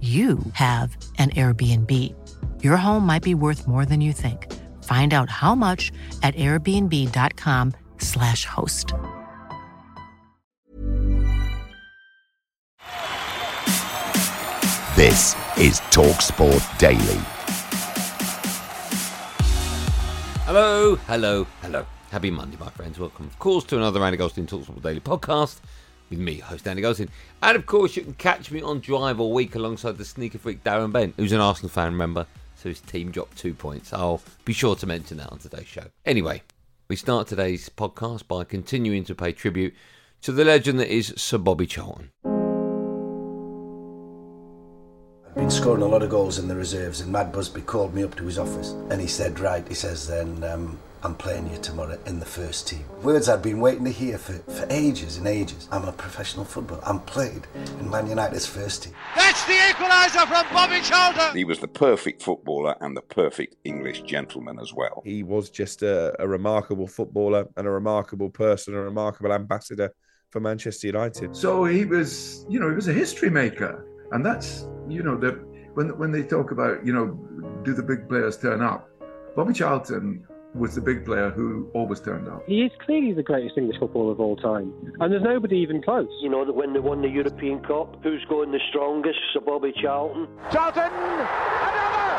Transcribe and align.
you 0.00 0.38
have 0.54 0.96
an 1.18 1.28
Airbnb. 1.30 1.92
Your 2.62 2.78
home 2.78 3.04
might 3.04 3.22
be 3.22 3.34
worth 3.34 3.68
more 3.68 3.84
than 3.84 4.00
you 4.00 4.14
think. 4.14 4.50
Find 4.84 5.12
out 5.12 5.28
how 5.28 5.54
much 5.54 5.92
at 6.22 6.34
airbnb.com/slash 6.36 8.46
host. 8.46 8.94
This 14.96 15.34
is 15.56 15.80
TalkSport 15.92 16.78
Daily. 16.78 17.20
Hello, 20.44 20.96
hello, 20.96 21.46
hello. 21.62 21.86
Happy 22.10 22.30
Monday, 22.30 22.56
my 22.58 22.68
friends. 22.70 22.98
Welcome, 22.98 23.26
of 23.26 23.38
course, 23.38 23.64
to 23.64 23.76
another 23.76 24.02
Andy 24.02 24.16
Goldstein 24.16 24.46
TalkSport 24.46 24.82
Daily 24.82 25.00
podcast 25.00 25.60
with 26.10 26.18
me, 26.18 26.38
host 26.38 26.68
Andy 26.68 26.82
Goldstein. 26.82 27.08
And 27.42 27.56
of 27.56 27.64
course, 27.64 27.96
you 27.96 28.02
can 28.02 28.14
catch 28.14 28.50
me 28.50 28.60
on 28.60 28.80
Drive 28.80 29.20
all 29.20 29.32
week 29.32 29.54
alongside 29.54 29.96
the 29.96 30.04
sneaker 30.04 30.38
freak 30.38 30.62
Darren 30.62 30.92
Bent, 30.92 31.14
who's 31.16 31.32
an 31.32 31.40
Arsenal 31.40 31.70
fan, 31.70 31.92
remember? 31.92 32.26
So 32.56 32.68
his 32.68 32.80
team 32.80 33.10
dropped 33.10 33.38
two 33.38 33.54
points. 33.54 33.92
I'll 33.92 34.20
be 34.44 34.52
sure 34.52 34.76
to 34.76 34.86
mention 34.86 35.16
that 35.16 35.30
on 35.30 35.38
today's 35.38 35.66
show. 35.66 35.84
Anyway, 36.04 36.42
we 36.88 36.96
start 36.96 37.26
today's 37.26 37.70
podcast 37.70 38.28
by 38.28 38.44
continuing 38.44 39.04
to 39.04 39.14
pay 39.14 39.32
tribute 39.32 39.74
to 40.22 40.32
the 40.32 40.44
legend 40.44 40.78
that 40.80 40.92
is 40.92 41.14
Sir 41.16 41.38
Bobby 41.38 41.66
Charlton. 41.66 42.10
I've 45.26 45.36
been 45.36 45.50
scoring 45.50 45.82
a 45.82 45.86
lot 45.86 46.02
of 46.02 46.10
goals 46.10 46.38
in 46.40 46.48
the 46.48 46.56
reserves, 46.56 47.00
and 47.00 47.12
Matt 47.12 47.32
Busby 47.32 47.62
called 47.62 47.94
me 47.94 48.02
up 48.02 48.16
to 48.16 48.24
his 48.24 48.38
office 48.38 48.72
and 48.90 49.00
he 49.00 49.06
said, 49.06 49.38
Right, 49.38 49.66
he 49.66 49.74
says, 49.74 50.08
then 50.08 50.42
um, 50.42 50.78
I'm 51.02 51.14
playing 51.14 51.50
you 51.50 51.56
tomorrow 51.58 51.98
in 52.04 52.20
the 52.20 52.26
first 52.26 52.68
team. 52.68 52.84
Words 53.02 53.30
I'd 53.30 53.40
been 53.40 53.58
waiting 53.58 53.84
to 53.84 53.90
hear 53.90 54.18
for, 54.18 54.34
for 54.52 54.66
ages 54.68 55.16
and 55.16 55.26
ages. 55.26 55.66
I'm 55.72 55.84
a 55.84 55.92
professional 55.92 56.44
footballer. 56.44 56.82
I'm 56.84 57.00
played 57.00 57.46
in 57.78 57.88
Man 57.88 58.06
United's 58.06 58.44
first 58.44 58.82
team. 58.82 58.92
That's 59.16 59.42
the 59.46 59.54
equaliser 59.54 60.26
from 60.28 60.52
Bobby 60.52 60.80
Charlton. 60.82 61.34
He 61.34 61.44
was 61.44 61.58
the 61.58 61.68
perfect 61.68 62.22
footballer 62.22 62.76
and 62.82 62.94
the 62.94 63.00
perfect 63.00 63.56
English 63.64 64.02
gentleman 64.02 64.58
as 64.60 64.74
well. 64.74 65.02
He 65.06 65.22
was 65.22 65.48
just 65.48 65.82
a, 65.82 66.14
a 66.22 66.28
remarkable 66.28 66.86
footballer 66.86 67.48
and 67.56 67.66
a 67.66 67.70
remarkable 67.70 68.28
person, 68.28 68.74
a 68.74 68.80
remarkable 68.82 69.32
ambassador 69.32 69.94
for 70.28 70.40
Manchester 70.40 70.86
United. 70.86 71.34
So 71.34 71.64
he 71.64 71.86
was, 71.86 72.44
you 72.50 72.60
know, 72.60 72.68
he 72.68 72.74
was 72.74 72.88
a 72.88 72.92
history 72.92 73.30
maker, 73.30 73.86
and 74.12 74.24
that's, 74.24 74.68
you 74.88 75.02
know, 75.02 75.16
the 75.16 75.32
when 75.74 75.96
when 75.98 76.12
they 76.12 76.22
talk 76.22 76.50
about, 76.50 76.84
you 76.84 76.92
know, 76.92 77.06
do 77.64 77.72
the 77.72 77.82
big 77.82 78.06
players 78.08 78.36
turn 78.36 78.60
up? 78.60 78.86
Bobby 79.34 79.54
Charlton 79.54 80.26
was 80.54 80.74
the 80.74 80.80
big 80.80 81.04
player 81.04 81.30
who 81.30 81.70
always 81.74 82.00
turned 82.00 82.28
up. 82.28 82.42
He 82.46 82.62
is 82.62 82.72
clearly 82.84 83.12
the 83.12 83.22
greatest 83.22 83.56
English 83.56 83.78
footballer 83.78 84.12
of 84.12 84.20
all 84.20 84.36
time, 84.36 84.72
and 84.98 85.12
there's 85.12 85.22
nobody 85.22 85.56
even 85.58 85.82
close. 85.82 86.08
You 86.20 86.28
know 86.28 86.44
that 86.44 86.54
when 86.54 86.72
they 86.72 86.80
won 86.80 87.02
the 87.02 87.08
European 87.08 87.60
Cup, 87.60 88.02
who's 88.02 88.24
going 88.28 88.50
the 88.52 88.60
strongest? 88.68 89.18
Sir 89.32 89.40
Bobby 89.40 89.72
Charlton. 89.80 90.26
Charlton, 90.50 90.82
another! 90.82 92.10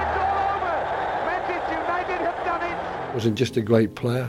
It's 0.00 0.16
all 0.18 0.56
over! 0.56 0.76
Manchester 1.26 1.72
United 1.72 2.18
have 2.24 2.44
done 2.44 2.62
it! 2.62 3.14
Wasn't 3.14 3.36
just 3.36 3.56
a 3.56 3.62
great 3.62 3.94
player, 3.94 4.28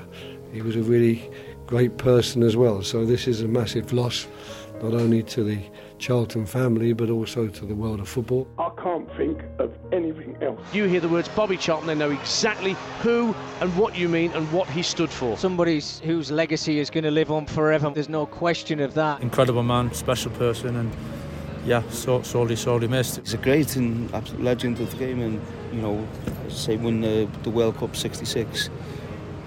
he 0.51 0.61
was 0.61 0.75
a 0.75 0.81
really 0.81 1.29
great 1.65 1.97
person 1.97 2.43
as 2.43 2.55
well. 2.55 2.81
So 2.81 3.05
this 3.05 3.27
is 3.27 3.41
a 3.41 3.47
massive 3.47 3.93
loss, 3.93 4.27
not 4.81 4.93
only 4.93 5.23
to 5.23 5.43
the 5.43 5.59
Charlton 5.99 6.45
family, 6.45 6.93
but 6.93 7.09
also 7.09 7.47
to 7.47 7.65
the 7.65 7.75
world 7.75 7.99
of 7.99 8.07
football. 8.07 8.47
I 8.57 8.69
can't 8.87 9.17
think 9.17 9.43
of 9.59 9.73
anything 9.91 10.37
else. 10.41 10.61
You 10.71 10.85
hear 10.85 11.01
the 11.01 11.09
words 11.09 11.27
Bobby 11.29 11.57
Charlton, 11.57 11.87
they 11.87 11.95
know 11.95 12.11
exactly 12.11 12.73
who 13.01 13.35
and 13.59 13.75
what 13.75 13.97
you 13.97 14.07
mean 14.07 14.31
and 14.31 14.49
what 14.53 14.69
he 14.69 14.81
stood 14.81 15.09
for. 15.09 15.37
Somebody 15.37 15.81
whose 16.03 16.31
legacy 16.31 16.79
is 16.79 16.89
going 16.89 17.03
to 17.03 17.11
live 17.11 17.29
on 17.29 17.45
forever. 17.47 17.89
There's 17.89 18.07
no 18.07 18.25
question 18.25 18.79
of 18.79 18.93
that. 18.93 19.21
Incredible 19.21 19.63
man, 19.63 19.93
special 19.93 20.31
person, 20.31 20.77
and 20.77 20.89
yeah, 21.65 21.83
so 21.89 22.21
sorely, 22.21 22.55
sorely 22.55 22.87
missed. 22.87 23.17
He's 23.17 23.33
a 23.33 23.37
great 23.37 23.75
and 23.75 24.13
absolute 24.13 24.41
legend 24.41 24.79
of 24.79 24.89
the 24.91 24.97
game, 24.97 25.21
and 25.21 25.41
you 25.73 25.81
know, 25.81 26.07
say 26.47 26.77
won 26.77 27.01
the, 27.01 27.27
the 27.43 27.49
World 27.49 27.75
Cup 27.75 27.93
'66. 27.93 28.69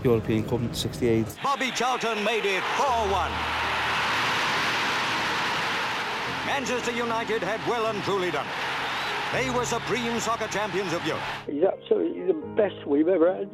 European 0.05 0.45
Cup 0.45 0.75
68. 0.75 1.27
Bobby 1.43 1.71
Charlton 1.72 2.25
made 2.25 2.47
it 2.47 2.62
4-1. 2.77 3.31
Manchester 6.47 6.93
United 6.93 7.43
had 7.43 7.61
well 7.69 7.87
and 7.87 8.03
truly 8.03 8.31
done 8.31 8.47
it. 8.47 8.70
They 9.33 9.49
were 9.51 9.65
supreme 9.65 10.19
soccer 10.19 10.49
champions 10.49 10.93
of 10.93 11.07
Europe. 11.07 11.23
He's 11.47 11.63
absolutely 11.63 12.25
the 12.27 12.35
best 12.57 12.85
we've 12.85 13.07
ever 13.07 13.33
had. 13.33 13.49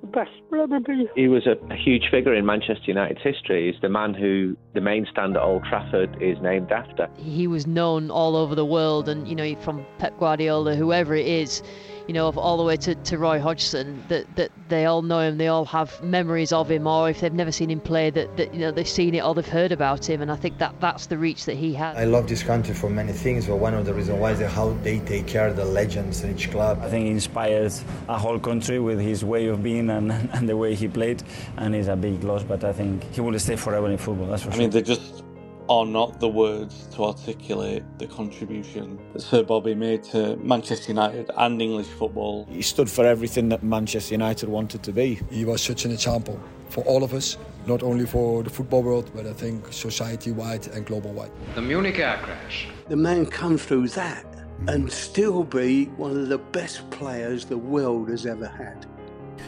The 0.00 0.06
best 0.06 0.30
will 0.50 0.62
ever 0.62 0.80
be. 0.80 1.06
He 1.14 1.28
was 1.28 1.46
a, 1.46 1.56
a 1.70 1.76
huge 1.76 2.08
figure 2.10 2.34
in 2.34 2.46
Manchester 2.46 2.84
United's 2.86 3.20
history. 3.22 3.70
He's 3.70 3.80
the 3.82 3.90
man 3.90 4.14
who 4.14 4.56
the 4.72 4.80
main 4.80 5.06
stand 5.10 5.36
at 5.36 5.42
Old 5.42 5.64
Trafford 5.64 6.16
is 6.22 6.38
named 6.40 6.72
after. 6.72 7.10
He 7.16 7.46
was 7.46 7.66
known 7.66 8.10
all 8.10 8.36
over 8.36 8.54
the 8.54 8.64
world, 8.64 9.06
and 9.06 9.28
you 9.28 9.34
know, 9.34 9.54
from 9.56 9.84
Pep 9.98 10.18
Guardiola, 10.18 10.76
whoever 10.76 11.14
it 11.14 11.26
is, 11.26 11.62
you 12.08 12.14
know, 12.14 12.30
all 12.30 12.56
the 12.56 12.64
way 12.64 12.76
to, 12.78 12.94
to 12.94 13.18
Roy 13.18 13.38
Hodgson, 13.38 14.02
that, 14.08 14.24
that 14.36 14.50
they 14.70 14.86
all 14.86 15.02
know 15.02 15.20
him, 15.20 15.36
they 15.36 15.48
all 15.48 15.66
have 15.66 16.02
memories 16.02 16.52
of 16.54 16.70
him, 16.70 16.86
or 16.86 17.10
if 17.10 17.20
they've 17.20 17.32
never 17.32 17.52
seen 17.52 17.70
him 17.70 17.80
play, 17.80 18.08
that, 18.08 18.34
that 18.38 18.54
you 18.54 18.60
know 18.60 18.70
they've 18.70 18.88
seen 18.88 19.14
it 19.14 19.22
or 19.22 19.34
they've 19.34 19.46
heard 19.46 19.72
about 19.72 20.08
him, 20.08 20.22
and 20.22 20.32
I 20.32 20.36
think 20.36 20.56
that 20.56 20.74
that's 20.80 21.06
the 21.06 21.18
reach 21.18 21.44
that 21.44 21.56
he 21.56 21.74
has. 21.74 21.98
I 21.98 22.04
love 22.04 22.26
this 22.26 22.42
country 22.42 22.74
for 22.74 22.88
many 22.88 23.12
things, 23.12 23.46
but 23.46 23.56
one 23.56 23.74
of 23.74 23.84
the 23.84 23.92
reasons 23.92 24.18
why 24.18 24.32
is 24.32 24.40
how 24.52 24.70
they 24.82 25.00
take 25.00 25.26
care 25.26 25.48
of 25.48 25.56
the 25.56 25.66
legends 25.66 26.24
in 26.24 26.34
each 26.34 26.50
club. 26.50 26.80
I 26.82 26.88
think 26.88 27.04
he 27.04 27.10
inspires 27.10 27.84
a 28.08 28.18
whole 28.18 28.38
country 28.38 28.78
with 28.80 28.98
his 28.98 29.22
way 29.22 29.48
of 29.48 29.62
being 29.62 29.90
and, 29.90 30.10
and 30.10 30.48
the 30.48 30.56
way 30.56 30.74
he 30.74 30.88
played, 30.88 31.22
and 31.58 31.74
he's 31.74 31.88
a 31.88 31.96
big 31.96 32.24
loss, 32.24 32.42
but 32.42 32.64
I 32.64 32.72
think 32.72 33.04
he 33.12 33.20
will 33.20 33.38
stay 33.38 33.56
forever 33.56 33.90
in 33.90 33.98
football. 33.98 34.28
That's 34.28 34.44
for 34.44 34.48
I 34.48 34.52
sure. 34.52 34.60
mean, 34.62 34.70
they 34.70 34.80
just 34.80 35.22
are 35.68 35.84
not 35.84 36.18
the 36.20 36.28
words 36.28 36.86
to 36.94 37.04
articulate 37.04 37.82
the 37.98 38.06
contribution 38.06 38.98
that 39.12 39.20
Sir 39.20 39.42
Bobby 39.42 39.74
made 39.74 40.02
to 40.04 40.36
Manchester 40.36 40.88
United 40.92 41.30
and 41.36 41.60
English 41.60 41.86
football. 41.86 42.46
He 42.50 42.62
stood 42.62 42.90
for 42.90 43.04
everything 43.04 43.48
that 43.50 43.62
Manchester 43.62 44.14
United 44.14 44.48
wanted 44.48 44.82
to 44.84 44.92
be. 44.92 45.20
He 45.30 45.44
was 45.44 45.62
such 45.62 45.84
an 45.84 45.90
example 45.90 46.40
for 46.70 46.82
all 46.84 47.02
of 47.04 47.12
us, 47.12 47.36
not 47.66 47.82
only 47.82 48.06
for 48.06 48.42
the 48.42 48.50
football 48.50 48.82
world, 48.82 49.10
but 49.14 49.26
I 49.26 49.32
think 49.32 49.72
society 49.72 50.32
wide 50.32 50.66
and 50.68 50.86
global 50.86 51.12
wide. 51.12 51.30
The 51.54 51.62
Munich 51.62 51.98
air 51.98 52.18
crash. 52.22 52.68
The 52.88 52.96
man 52.96 53.26
come 53.26 53.58
through 53.58 53.88
that 53.88 54.24
and 54.66 54.90
still 54.90 55.44
be 55.44 55.84
one 55.96 56.12
of 56.12 56.28
the 56.28 56.38
best 56.38 56.88
players 56.90 57.44
the 57.44 57.58
world 57.58 58.08
has 58.08 58.26
ever 58.26 58.46
had. 58.46 58.86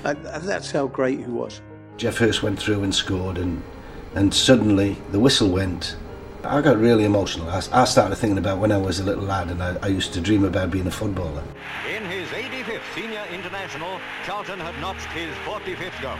And 0.04 0.24
that's 0.24 0.70
how 0.70 0.86
great 0.86 1.18
he 1.18 1.26
was. 1.26 1.60
Geoff 1.96 2.18
Hurst 2.18 2.42
went 2.42 2.58
through 2.58 2.82
and 2.84 2.94
scored, 2.94 3.36
and, 3.38 3.62
and 4.14 4.32
suddenly 4.32 4.96
the 5.10 5.18
whistle 5.18 5.50
went. 5.50 5.96
I 6.44 6.62
got 6.62 6.78
really 6.78 7.04
emotional. 7.04 7.48
I, 7.50 7.62
I 7.72 7.84
started 7.84 8.16
thinking 8.16 8.38
about 8.38 8.58
when 8.58 8.72
I 8.72 8.78
was 8.78 8.98
a 8.98 9.04
little 9.04 9.24
lad 9.24 9.50
and 9.50 9.62
I, 9.62 9.76
I 9.82 9.88
used 9.88 10.12
to 10.14 10.20
dream 10.20 10.44
about 10.44 10.70
being 10.70 10.86
a 10.86 10.90
footballer. 10.90 11.42
In 11.94 12.04
his 12.06 12.28
85th 12.28 12.80
senior 12.94 13.24
international, 13.32 14.00
Charlton 14.24 14.58
had 14.58 14.78
notched 14.80 15.06
his 15.08 15.34
45th 15.44 16.00
goal. 16.00 16.16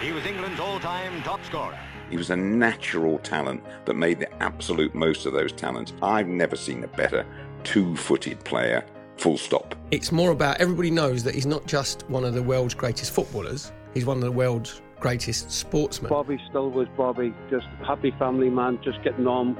He 0.00 0.12
was 0.12 0.24
England's 0.26 0.58
all-time 0.58 1.22
top 1.22 1.44
scorer. 1.44 1.78
He 2.10 2.16
was 2.16 2.30
a 2.30 2.36
natural 2.36 3.18
talent 3.18 3.62
that 3.84 3.94
made 3.94 4.18
the 4.18 4.42
absolute 4.42 4.94
most 4.94 5.26
of 5.26 5.32
those 5.32 5.52
talents. 5.52 5.92
I've 6.02 6.26
never 6.26 6.56
seen 6.56 6.82
a 6.82 6.88
better 6.88 7.24
two-footed 7.62 8.44
player, 8.44 8.84
full 9.16 9.38
stop. 9.38 9.76
It's 9.92 10.10
more 10.10 10.32
about 10.32 10.60
everybody 10.60 10.90
knows 10.90 11.22
that 11.22 11.34
he's 11.34 11.46
not 11.46 11.66
just 11.66 12.02
one 12.10 12.24
of 12.24 12.34
the 12.34 12.42
world's 12.42 12.74
greatest 12.74 13.12
footballers, 13.12 13.72
he's 13.94 14.04
one 14.04 14.16
of 14.16 14.24
the 14.24 14.32
world's 14.32 14.82
greatest 15.02 15.50
sportsmen. 15.50 16.08
Bobby 16.08 16.38
still 16.48 16.70
was 16.70 16.86
Bobby, 16.96 17.34
just 17.50 17.66
happy 17.84 18.12
family 18.20 18.48
man, 18.48 18.78
just 18.84 19.02
getting 19.02 19.26
on, 19.26 19.56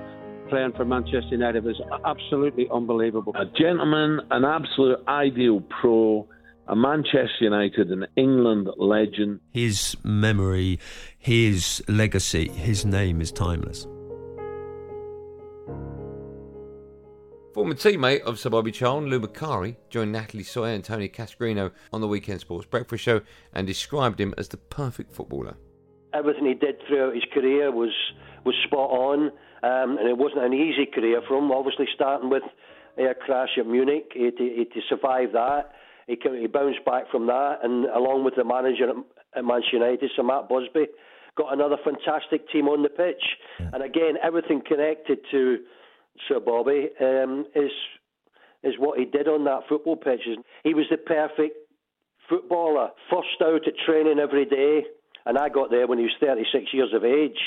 playing 0.49 0.73
for 0.73 0.85
Manchester 0.85 1.31
United 1.33 1.65
was 1.65 1.81
absolutely 2.05 2.69
unbelievable. 2.73 3.35
A 3.37 3.47
gentleman, 3.47 4.21
an 4.31 4.45
absolute 4.45 5.01
ideal 5.09 5.61
pro, 5.81 6.29
a 6.69 6.77
Manchester 6.77 7.29
United 7.41 7.91
and 7.91 8.07
England 8.17 8.69
legend. 8.77 9.41
His 9.51 9.97
memory, 10.05 10.79
his 11.19 11.83
legacy, 11.89 12.49
his 12.49 12.87
name 12.87 13.21
is 13.21 13.33
timeless. 13.33 13.89
Former 17.53 17.75
teammate 17.75 18.23
of 18.23 18.39
Sir 18.39 18.49
Bobby 18.49 18.73
Charlton, 18.73 19.11
Lou 19.11 19.21
Macari, 19.21 19.77
joined 19.91 20.11
Natalie 20.11 20.43
Sawyer 20.43 20.73
and 20.73 20.83
Tony 20.83 21.07
Cascarino 21.07 21.71
on 21.93 22.01
the 22.01 22.09
Weekend 22.09 22.41
Sports 22.41 22.65
Breakfast 22.65 23.05
Show 23.05 23.21
and 23.53 23.67
described 23.67 24.19
him 24.19 24.33
as 24.39 24.49
the 24.49 24.57
perfect 24.57 25.13
footballer. 25.13 25.57
Everything 26.15 26.47
he 26.47 26.55
did 26.55 26.77
throughout 26.89 27.15
his 27.15 27.25
career 27.35 27.71
was 27.71 27.93
was 28.47 28.55
spot 28.65 28.89
on, 28.89 29.31
um, 29.63 29.99
and 29.99 30.09
it 30.09 30.17
wasn't 30.17 30.43
an 30.43 30.55
easy 30.55 30.87
career 30.87 31.21
for 31.29 31.37
him. 31.37 31.53
Obviously, 31.53 31.87
starting 31.95 32.31
with 32.31 32.43
air 32.97 33.15
crash 33.15 33.51
at 33.59 33.67
Munich, 33.67 34.13
he 34.15 34.25
had 34.25 34.37
to, 34.39 34.45
he 34.45 34.59
had 34.61 34.73
to 34.73 34.81
survive 34.89 35.33
that. 35.33 35.73
He, 36.07 36.19
he 36.41 36.47
bounced 36.47 36.85
back 36.87 37.11
from 37.11 37.27
that, 37.27 37.59
and 37.63 37.85
along 37.85 38.25
with 38.25 38.35
the 38.35 38.45
manager 38.45 38.89
at, 38.89 38.97
at 39.37 39.45
Manchester 39.45 39.77
United, 39.77 40.11
Sir 40.17 40.23
Matt 40.23 40.49
Busby, 40.49 40.87
got 41.37 41.53
another 41.53 41.77
fantastic 41.85 42.49
team 42.49 42.67
on 42.69 42.83
the 42.83 42.89
pitch. 42.89 43.23
And 43.59 43.83
again, 43.83 44.15
everything 44.23 44.63
connected 44.67 45.19
to 45.31 45.59
Sir 46.29 46.41
Bobby 46.41 46.89
um, 47.01 47.47
is 47.55 47.71
is 48.63 48.75
what 48.79 48.99
he 48.99 49.05
did 49.05 49.27
on 49.27 49.45
that 49.45 49.63
football 49.69 49.97
pitch. 49.97 50.21
He 50.63 50.75
was 50.75 50.87
the 50.91 50.97
perfect 50.97 51.57
footballer, 52.29 52.91
first 53.11 53.43
out 53.43 53.67
at 53.67 53.75
training 53.85 54.21
every 54.21 54.45
day, 54.45 54.85
and 55.27 55.37
I 55.37 55.49
got 55.49 55.71
there 55.71 55.87
when 55.87 55.99
he 55.99 56.05
was 56.05 56.15
36 56.21 56.67
years 56.73 56.93
of 56.95 57.05
age. 57.05 57.39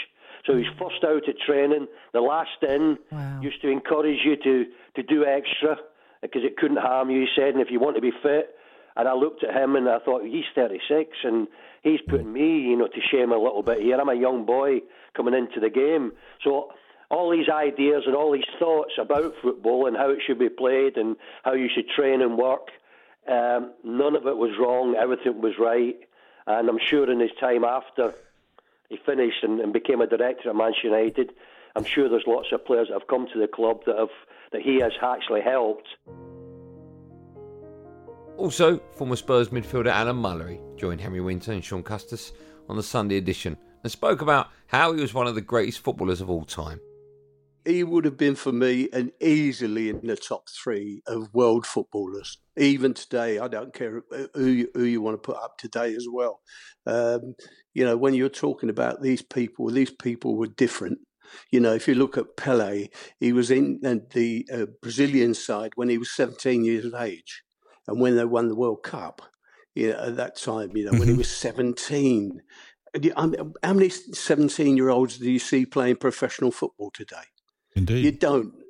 So 0.46 0.58
he's 0.58 0.68
first 0.78 1.04
out 1.04 1.28
at 1.28 1.40
training, 1.46 1.88
the 2.14 2.22
last 2.22 2.62
in. 2.62 2.98
Wow. 3.12 3.40
Used 3.42 3.62
to 3.62 3.70
encourage 3.70 4.20
you 4.24 4.36
to 4.36 4.66
to 4.96 5.04
do 5.04 5.26
extra 5.26 5.78
because 6.22 6.44
it 6.44 6.58
couldn't 6.58 6.78
harm 6.78 7.10
you. 7.10 7.22
He 7.22 7.28
said, 7.36 7.50
and 7.50 7.62
if 7.62 7.72
you 7.72 7.80
want 7.80 7.96
to 7.96 8.02
be 8.02 8.12
fit. 8.22 8.56
And 8.98 9.10
I 9.10 9.14
looked 9.14 9.44
at 9.44 9.54
him 9.54 9.76
and 9.76 9.90
I 9.90 10.00
thought 10.00 10.24
he's 10.24 10.46
36 10.56 11.10
and 11.24 11.48
he's 11.84 12.00
putting 12.08 12.32
me, 12.32 12.62
you 12.62 12.78
know, 12.78 12.88
to 12.88 13.02
shame 13.12 13.34
a 13.34 13.38
little 13.38 13.62
bit 13.62 13.82
here. 13.82 14.00
I'm 14.00 14.08
a 14.08 14.16
young 14.16 14.46
boy 14.46 14.80
coming 15.18 15.34
into 15.34 15.60
the 15.60 15.70
game, 15.70 16.14
so 16.44 16.72
all 17.10 17.32
these 17.32 17.50
ideas 17.50 18.04
and 18.06 18.16
all 18.16 18.32
these 18.32 18.44
thoughts 18.60 18.94
about 19.00 19.34
football 19.42 19.88
and 19.88 19.96
how 19.96 20.10
it 20.10 20.20
should 20.26 20.40
be 20.40 20.50
played 20.50 20.98
and 20.98 21.16
how 21.44 21.54
you 21.54 21.70
should 21.74 21.88
train 21.90 22.22
and 22.22 22.38
work. 22.38 22.70
Um, 23.28 23.74
none 23.84 24.16
of 24.16 24.28
it 24.28 24.38
was 24.38 24.52
wrong. 24.60 24.96
Everything 24.96 25.42
was 25.42 25.54
right. 25.60 25.96
And 26.48 26.70
I'm 26.70 26.80
sure 26.80 27.10
in 27.12 27.20
his 27.20 27.32
time 27.40 27.64
after 27.64 28.14
he 28.90 28.98
finished 29.06 29.44
and, 29.44 29.60
and 29.60 29.74
became 29.74 30.02
a 30.02 30.08
director 30.08 30.50
at 30.50 30.56
Manchester 30.56 30.88
United, 30.90 31.32
I'm 31.76 31.84
sure 31.84 32.08
there's 32.08 32.26
lots 32.28 32.48
of 32.52 32.66
players 32.66 32.88
that 32.88 33.00
have 33.00 33.08
come 33.08 33.28
to 33.34 33.40
the 33.40 33.48
club 33.48 33.82
that 33.86 33.98
have 33.98 34.10
that 34.52 34.62
he 34.62 34.80
has 34.80 34.94
actually 35.02 35.42
helped. 35.42 35.88
Also, 38.38 38.80
former 38.96 39.16
Spurs 39.16 39.50
midfielder 39.50 39.88
Alan 39.88 40.18
Mullery 40.18 40.60
joined 40.78 41.02
Henry 41.02 41.22
Winter 41.22 41.52
and 41.52 41.64
Shaun 41.64 41.84
Custis 41.84 42.32
on 42.70 42.76
the 42.78 42.84
Sunday 42.84 43.18
edition 43.18 43.58
and 43.84 43.92
spoke 43.92 44.22
about 44.22 44.50
how 44.68 44.94
he 44.94 45.02
was 45.02 45.14
one 45.14 45.28
of 45.28 45.36
the 45.36 45.42
greatest 45.42 45.80
footballers 45.80 46.22
of 46.22 46.30
all 46.30 46.44
time 46.46 46.80
he 47.66 47.84
would 47.84 48.06
have 48.06 48.18
been 48.18 48.36
for 48.36 48.52
me 48.52 48.90
and 48.94 49.12
easily 49.20 49.90
in 49.90 50.06
the 50.06 50.16
top 50.16 50.48
three 50.50 51.02
of 51.08 51.34
world 51.34 51.66
footballers. 51.66 52.38
Even 52.58 52.94
today, 52.94 53.40
I 53.40 53.48
don't 53.48 53.74
care 53.74 54.04
who 54.34 54.46
you, 54.46 54.70
who 54.74 54.84
you 54.84 55.02
want 55.02 55.16
to 55.16 55.26
put 55.26 55.42
up 55.42 55.58
today 55.58 55.94
as 55.96 56.06
well. 56.12 56.42
Um, 56.86 57.36
you 57.74 57.84
know, 57.84 57.98
when 57.98 58.14
you're 58.14 58.30
talking 58.30 58.70
about 58.70 59.02
these 59.02 59.22
people, 59.22 59.70
these 59.70 59.92
people 59.92 60.38
were 60.38 60.48
different. 60.48 61.00
You 61.52 61.60
know, 61.60 61.74
if 61.74 61.88
you 61.88 61.96
look 61.96 62.18
at 62.18 62.38
Pele, 62.38 62.88
he 63.20 63.34
was 63.34 63.50
in 63.50 63.80
the 63.82 64.48
uh, 64.54 64.66
Brazilian 64.82 65.34
side 65.34 65.72
when 65.76 65.90
he 65.90 65.98
was 65.98 66.16
17 66.16 66.64
years 66.64 66.86
of 66.86 66.94
age, 66.94 67.44
and 67.88 68.00
when 68.00 68.16
they 68.16 68.26
won 68.26 68.48
the 68.48 68.56
World 68.56 68.84
Cup, 68.84 69.22
you 69.74 69.92
know, 69.92 70.00
at 70.00 70.18
that 70.18 70.38
time, 70.38 70.72
you 70.76 70.86
know, 70.86 70.92
mm-hmm. 70.92 71.00
when 71.00 71.08
he 71.08 71.14
mm-hmm. 71.14 71.20
was 71.20 71.32
17. 71.32 72.42
How 73.18 73.74
many 73.74 73.90
17 73.90 74.78
year 74.78 74.90
olds 74.90 75.18
do 75.18 75.30
you 75.30 75.40
see 75.40 75.66
playing 75.66 75.98
professional 75.98 76.52
football 76.52 76.92
today? 76.92 77.26
Indeed. 77.76 78.06
You 78.06 78.12
don't. 78.12 78.54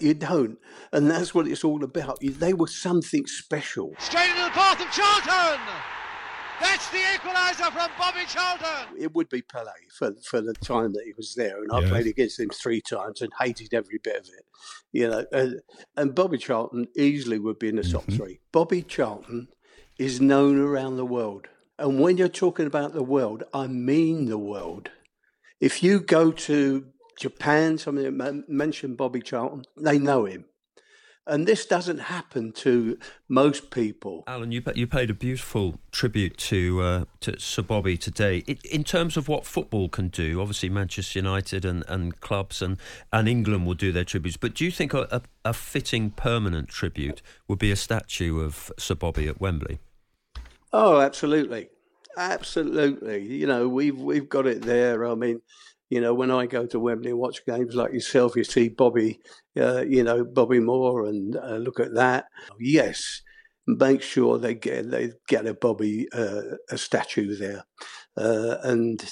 You 0.00 0.14
don't. 0.14 0.58
And 0.90 1.10
that's 1.10 1.34
what 1.34 1.46
it's 1.46 1.64
all 1.64 1.84
about. 1.84 2.18
They 2.22 2.54
were 2.54 2.66
something 2.66 3.26
special. 3.26 3.92
Straight 3.98 4.30
into 4.30 4.44
the 4.44 4.50
path 4.50 4.80
of 4.80 4.90
Charlton! 4.90 5.60
That's 6.60 6.90
the 6.90 6.98
equaliser 6.98 7.72
from 7.72 7.90
Bobby 7.98 8.26
Charlton. 8.28 8.96
It 8.98 9.14
would 9.14 9.30
be 9.30 9.40
Pele 9.40 9.70
for 9.90 10.12
for 10.22 10.40
the 10.42 10.52
time 10.52 10.92
that 10.92 11.04
he 11.04 11.12
was 11.16 11.34
there, 11.34 11.62
and 11.62 11.72
I 11.72 11.80
yes. 11.80 11.90
played 11.90 12.06
against 12.06 12.38
him 12.38 12.50
three 12.50 12.82
times 12.82 13.22
and 13.22 13.32
hated 13.40 13.72
every 13.72 13.98
bit 14.02 14.16
of 14.20 14.26
it. 14.28 14.44
You 14.92 15.08
know, 15.08 15.26
and, 15.32 15.60
and 15.96 16.14
Bobby 16.14 16.36
Charlton 16.36 16.88
easily 16.96 17.38
would 17.38 17.58
be 17.58 17.68
in 17.68 17.76
the 17.76 17.82
top 17.82 18.02
mm-hmm. 18.02 18.16
three. 18.16 18.40
Bobby 18.52 18.82
Charlton 18.82 19.48
is 19.98 20.20
known 20.20 20.60
around 20.60 20.96
the 20.96 21.06
world, 21.06 21.48
and 21.78 21.98
when 21.98 22.18
you're 22.18 22.28
talking 22.28 22.66
about 22.66 22.92
the 22.92 23.02
world, 23.02 23.42
I 23.54 23.66
mean 23.66 24.26
the 24.26 24.38
world. 24.38 24.90
If 25.60 25.82
you 25.82 26.00
go 26.00 26.30
to 26.30 26.86
Japan, 27.18 27.78
somebody 27.78 28.10
mentioned 28.48 28.96
Bobby 28.96 29.20
Charlton, 29.20 29.64
they 29.76 29.98
know 29.98 30.24
him. 30.24 30.44
And 31.26 31.46
this 31.46 31.66
doesn't 31.66 31.98
happen 31.98 32.50
to 32.52 32.98
most 33.28 33.70
people. 33.70 34.24
Alan, 34.26 34.50
you 34.50 34.62
you 34.74 34.86
paid 34.86 35.10
a 35.10 35.14
beautiful 35.14 35.78
tribute 35.92 36.36
to 36.38 36.80
uh, 36.80 37.04
to 37.20 37.38
Sir 37.38 37.62
Bobby 37.62 37.96
today. 37.96 38.38
in 38.38 38.82
terms 38.84 39.16
of 39.16 39.28
what 39.28 39.44
football 39.44 39.88
can 39.88 40.08
do, 40.08 40.40
obviously 40.40 40.70
Manchester 40.70 41.18
United 41.20 41.64
and, 41.64 41.84
and 41.86 42.20
clubs 42.20 42.62
and, 42.62 42.78
and 43.12 43.28
England 43.28 43.66
will 43.66 43.74
do 43.74 43.92
their 43.92 44.04
tributes. 44.04 44.38
But 44.38 44.54
do 44.54 44.64
you 44.64 44.70
think 44.70 44.92
a, 44.92 45.06
a, 45.12 45.22
a 45.44 45.52
fitting 45.52 46.10
permanent 46.10 46.68
tribute 46.68 47.22
would 47.46 47.58
be 47.58 47.70
a 47.70 47.76
statue 47.76 48.40
of 48.40 48.72
Sir 48.78 48.94
Bobby 48.94 49.28
at 49.28 49.40
Wembley? 49.40 49.78
Oh, 50.72 51.00
absolutely, 51.00 51.68
absolutely. 52.16 53.22
You 53.24 53.46
know, 53.46 53.68
we've 53.68 53.98
we've 53.98 54.28
got 54.28 54.46
it 54.46 54.62
there. 54.62 55.06
I 55.06 55.14
mean, 55.14 55.42
you 55.90 56.00
know, 56.00 56.14
when 56.14 56.30
I 56.30 56.46
go 56.46 56.66
to 56.66 56.78
Wembley 56.78 57.10
and 57.10 57.18
watch 57.18 57.44
games 57.44 57.74
like 57.74 57.92
yourself, 57.92 58.36
you 58.36 58.44
see 58.44 58.68
Bobby, 58.68 59.20
uh, 59.56 59.82
you 59.82 60.04
know, 60.04 60.24
Bobby 60.24 60.60
Moore, 60.60 61.06
and 61.06 61.36
uh, 61.36 61.56
look 61.56 61.80
at 61.80 61.94
that. 61.94 62.26
Yes, 62.60 63.22
make 63.66 64.00
sure 64.00 64.38
they 64.38 64.54
get 64.54 64.90
they 64.90 65.10
get 65.28 65.46
a 65.46 65.54
Bobby 65.54 66.06
uh, 66.12 66.42
a 66.70 66.78
statue 66.78 67.36
there, 67.36 67.64
uh, 68.16 68.56
and 68.62 69.04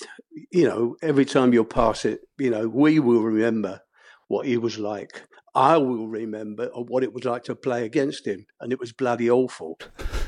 you 0.52 0.66
know, 0.66 0.96
every 1.02 1.25
time 1.25 1.52
you 1.52 1.64
pass 1.64 2.04
it, 2.04 2.20
you 2.38 2.50
know, 2.50 2.69
we 2.69 3.00
will 3.00 3.22
remember 3.22 3.80
what 4.28 4.46
he 4.46 4.56
was 4.56 4.78
like. 4.78 5.22
I 5.58 5.76
will 5.76 6.06
remember 6.06 6.70
what 6.72 7.02
it 7.02 7.12
was 7.12 7.25
like 7.25 7.43
to 7.44 7.56
play 7.56 7.84
against 7.84 8.28
him, 8.28 8.46
and 8.60 8.72
it 8.72 8.78
was 8.78 8.93
bloody 8.93 9.28
awful 9.28 9.76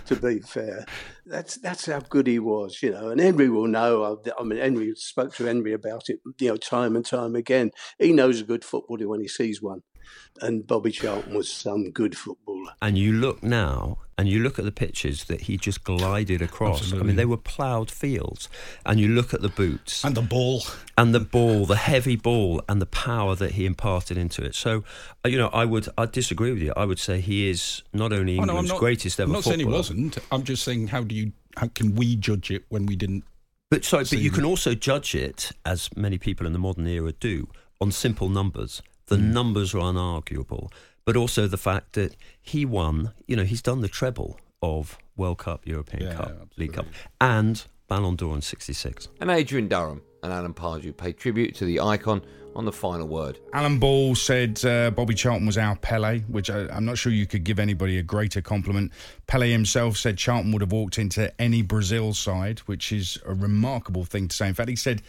to 0.06 0.16
be 0.16 0.40
fair. 0.40 0.84
That's 1.24 1.54
that's 1.58 1.86
how 1.86 2.00
good 2.00 2.26
he 2.26 2.40
was, 2.40 2.82
you 2.82 2.90
know. 2.90 3.10
And 3.10 3.20
Henry 3.20 3.48
will 3.48 3.68
know. 3.68 4.02
Uh, 4.02 4.30
I, 4.36 4.42
mean, 4.42 4.58
Henry 4.58 4.92
spoke 4.96 5.32
to 5.36 5.44
Henry 5.44 5.72
about 5.72 6.08
it, 6.08 6.18
you 6.40 6.48
know, 6.48 6.56
time 6.56 6.96
and 6.96 7.06
time 7.06 7.36
again. 7.36 7.70
He 8.00 8.12
knows 8.12 8.40
a 8.40 8.44
good 8.44 8.64
footballer 8.64 9.06
when 9.06 9.20
he 9.20 9.28
sees 9.28 9.62
one. 9.62 9.82
And 10.40 10.66
Bobby 10.66 10.90
Charlton 10.90 11.34
was 11.34 11.48
some 11.48 11.92
good 11.92 12.16
footballer. 12.16 12.72
And 12.82 12.98
you 12.98 13.12
look 13.12 13.40
now, 13.40 13.98
and 14.20 14.28
you 14.28 14.38
look 14.40 14.58
at 14.58 14.66
the 14.66 14.70
pitches 14.70 15.24
that 15.24 15.40
he 15.40 15.56
just 15.56 15.82
glided 15.82 16.42
across. 16.42 16.80
Absolutely. 16.80 17.00
I 17.00 17.06
mean, 17.06 17.16
they 17.16 17.24
were 17.24 17.38
ploughed 17.38 17.90
fields. 17.90 18.50
And 18.84 19.00
you 19.00 19.08
look 19.08 19.32
at 19.32 19.40
the 19.40 19.48
boots 19.48 20.04
and 20.04 20.14
the 20.14 20.20
ball, 20.20 20.62
and 20.98 21.14
the 21.14 21.20
ball, 21.20 21.64
the 21.64 21.76
heavy 21.76 22.16
ball, 22.16 22.60
and 22.68 22.82
the 22.82 22.86
power 22.86 23.34
that 23.36 23.52
he 23.52 23.64
imparted 23.64 24.18
into 24.18 24.44
it. 24.44 24.54
So, 24.54 24.84
uh, 25.24 25.30
you 25.30 25.38
know, 25.38 25.48
I 25.48 25.64
would 25.64 25.88
I 25.96 26.04
disagree 26.04 26.52
with 26.52 26.60
you. 26.60 26.74
I 26.76 26.84
would 26.84 26.98
say 26.98 27.22
he 27.22 27.48
is 27.48 27.82
not 27.94 28.12
only 28.12 28.36
England's 28.36 28.52
oh, 28.52 28.60
no, 28.60 28.68
not, 28.74 28.78
greatest 28.78 29.18
ever. 29.18 29.28
I'm 29.28 29.32
not 29.32 29.44
footballer, 29.44 29.56
saying 29.56 29.68
he 29.70 29.74
wasn't. 29.74 30.18
I'm 30.30 30.42
just 30.42 30.64
saying, 30.64 30.88
how 30.88 31.02
do 31.02 31.14
you? 31.14 31.32
How 31.56 31.68
can 31.68 31.94
we 31.94 32.14
judge 32.14 32.50
it 32.50 32.64
when 32.68 32.84
we 32.84 32.96
didn't? 32.96 33.24
But 33.70 33.86
sorry, 33.86 34.04
but 34.04 34.18
you 34.18 34.30
can 34.30 34.44
also 34.44 34.74
judge 34.74 35.14
it, 35.14 35.52
as 35.64 35.88
many 35.96 36.18
people 36.18 36.46
in 36.46 36.52
the 36.52 36.58
modern 36.58 36.86
era 36.86 37.12
do, 37.12 37.48
on 37.80 37.90
simple 37.90 38.28
numbers. 38.28 38.82
The 39.06 39.16
mm. 39.16 39.32
numbers 39.32 39.74
are 39.74 39.78
unarguable, 39.78 40.70
but 41.10 41.16
also 41.16 41.48
the 41.48 41.56
fact 41.56 41.94
that 41.94 42.14
he 42.40 42.64
won. 42.64 43.12
You 43.26 43.34
know, 43.34 43.42
he's 43.42 43.62
done 43.62 43.80
the 43.80 43.88
treble 43.88 44.38
of 44.62 44.96
World 45.16 45.38
Cup, 45.38 45.66
European 45.66 46.04
yeah, 46.04 46.14
Cup, 46.14 46.26
absolutely. 46.26 46.66
League 46.66 46.72
Cup, 46.72 46.86
and 47.20 47.64
Ballon 47.88 48.14
d'Or 48.14 48.32
in 48.36 48.42
'66. 48.42 49.08
And 49.20 49.28
Adrian 49.28 49.66
Durham 49.66 50.02
and 50.22 50.32
Alan 50.32 50.54
Pardew 50.54 50.96
paid 50.96 51.18
tribute 51.18 51.54
to 51.56 51.64
the 51.64 51.80
icon 51.80 52.22
on 52.56 52.64
the 52.64 52.72
final 52.72 53.06
word. 53.06 53.38
Alan 53.52 53.78
Ball 53.78 54.14
said 54.14 54.64
uh, 54.64 54.90
Bobby 54.90 55.14
Charlton 55.14 55.46
was 55.46 55.56
our 55.56 55.76
Pele, 55.76 56.20
which 56.20 56.50
I, 56.50 56.66
am 56.76 56.84
not 56.84 56.98
sure 56.98 57.12
you 57.12 57.26
could 57.26 57.44
give 57.44 57.58
anybody 57.58 57.98
a 57.98 58.02
greater 58.02 58.40
compliment. 58.40 58.92
Pele 59.26 59.50
himself 59.50 59.96
said 59.96 60.18
Charlton 60.18 60.52
would 60.52 60.60
have 60.60 60.72
walked 60.72 60.98
into 60.98 61.32
any 61.40 61.62
Brazil 61.62 62.12
side, 62.12 62.60
which 62.60 62.92
is 62.92 63.18
a 63.24 63.34
remarkable 63.34 64.04
thing 64.04 64.28
to 64.28 64.36
say. 64.36 64.48
In 64.48 64.54
fact, 64.54 64.68
he 64.68 64.76
said 64.76 65.02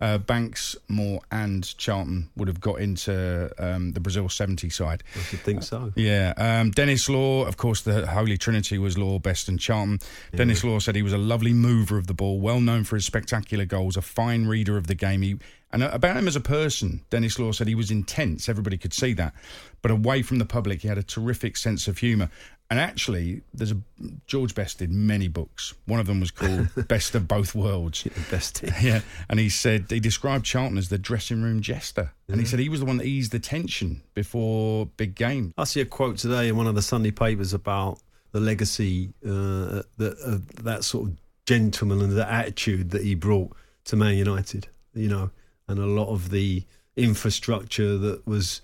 uh, 0.00 0.18
Banks, 0.18 0.76
Moore, 0.88 1.20
and 1.30 1.76
Charlton 1.78 2.30
would 2.36 2.48
have 2.48 2.60
got 2.60 2.80
into 2.80 3.50
um, 3.58 3.92
the 3.92 4.00
Brazil 4.00 4.28
70 4.28 4.70
side. 4.70 5.02
I 5.16 5.20
should 5.20 5.40
think 5.40 5.62
so. 5.62 5.92
Yeah. 5.96 6.34
Um, 6.36 6.70
Denis 6.70 7.08
Law, 7.08 7.44
of 7.44 7.56
course, 7.56 7.82
the 7.82 8.06
Holy 8.06 8.36
Trinity 8.36 8.78
was 8.78 8.96
Law, 8.96 9.18
Best, 9.18 9.48
and 9.48 9.58
Charlton. 9.58 9.98
Yeah. 10.32 10.38
Denis 10.38 10.64
Law 10.64 10.78
said 10.78 10.94
he 10.94 11.02
was 11.02 11.12
a 11.12 11.18
lovely 11.18 11.52
mover 11.52 11.98
of 11.98 12.06
the 12.06 12.14
ball, 12.14 12.40
well 12.40 12.60
known 12.60 12.84
for 12.84 12.96
his 12.96 13.06
spectacular 13.06 13.64
goals, 13.64 13.96
a 13.96 14.02
fine 14.02 14.46
reader 14.46 14.57
of 14.66 14.86
the 14.86 14.94
game. 14.94 15.22
He, 15.22 15.38
and 15.72 15.82
about 15.82 16.16
him 16.16 16.26
as 16.26 16.36
a 16.36 16.40
person, 16.40 17.02
Denis 17.10 17.38
Law 17.38 17.52
said 17.52 17.68
he 17.68 17.74
was 17.74 17.90
intense. 17.90 18.48
Everybody 18.48 18.78
could 18.78 18.94
see 18.94 19.12
that. 19.14 19.34
But 19.82 19.90
away 19.90 20.22
from 20.22 20.38
the 20.38 20.44
public, 20.44 20.82
he 20.82 20.88
had 20.88 20.98
a 20.98 21.02
terrific 21.02 21.56
sense 21.56 21.86
of 21.86 21.98
humour. 21.98 22.30
And 22.70 22.78
actually, 22.78 23.40
there's 23.54 23.72
a 23.72 23.78
George 24.26 24.54
Best 24.54 24.78
did 24.78 24.90
many 24.90 25.26
books. 25.26 25.72
One 25.86 26.00
of 26.00 26.06
them 26.06 26.20
was 26.20 26.30
called 26.30 26.68
Best 26.88 27.14
of 27.14 27.26
Both 27.26 27.54
Worlds. 27.54 28.06
Best. 28.30 28.62
Yeah, 28.82 29.00
and 29.30 29.40
he 29.40 29.48
said 29.48 29.86
he 29.88 30.00
described 30.00 30.44
Charlton 30.44 30.76
as 30.76 30.90
the 30.90 30.98
dressing 30.98 31.42
room 31.42 31.62
jester, 31.62 32.12
and 32.28 32.38
he 32.38 32.46
said 32.46 32.60
he 32.60 32.68
was 32.68 32.80
the 32.80 32.86
one 32.86 32.98
that 32.98 33.06
eased 33.06 33.32
the 33.32 33.38
tension 33.38 34.02
before 34.12 34.86
big 34.98 35.14
games. 35.14 35.54
I 35.56 35.64
see 35.64 35.80
a 35.80 35.86
quote 35.86 36.18
today 36.18 36.48
in 36.48 36.56
one 36.56 36.66
of 36.66 36.74
the 36.74 36.82
Sunday 36.82 37.10
papers 37.10 37.54
about 37.54 38.00
the 38.32 38.40
legacy 38.40 39.14
uh, 39.24 39.82
that 39.96 40.16
uh, 40.24 40.62
that 40.62 40.84
sort 40.84 41.08
of 41.08 41.16
gentleman 41.46 42.02
and 42.02 42.12
the 42.12 42.30
attitude 42.30 42.90
that 42.90 43.02
he 43.02 43.14
brought 43.14 43.56
to 43.88 43.96
Man 43.96 44.16
United. 44.16 44.68
You 44.94 45.08
know, 45.08 45.30
and 45.66 45.78
a 45.78 45.86
lot 45.86 46.08
of 46.08 46.30
the 46.30 46.64
infrastructure 46.96 47.98
that 47.98 48.26
was 48.26 48.62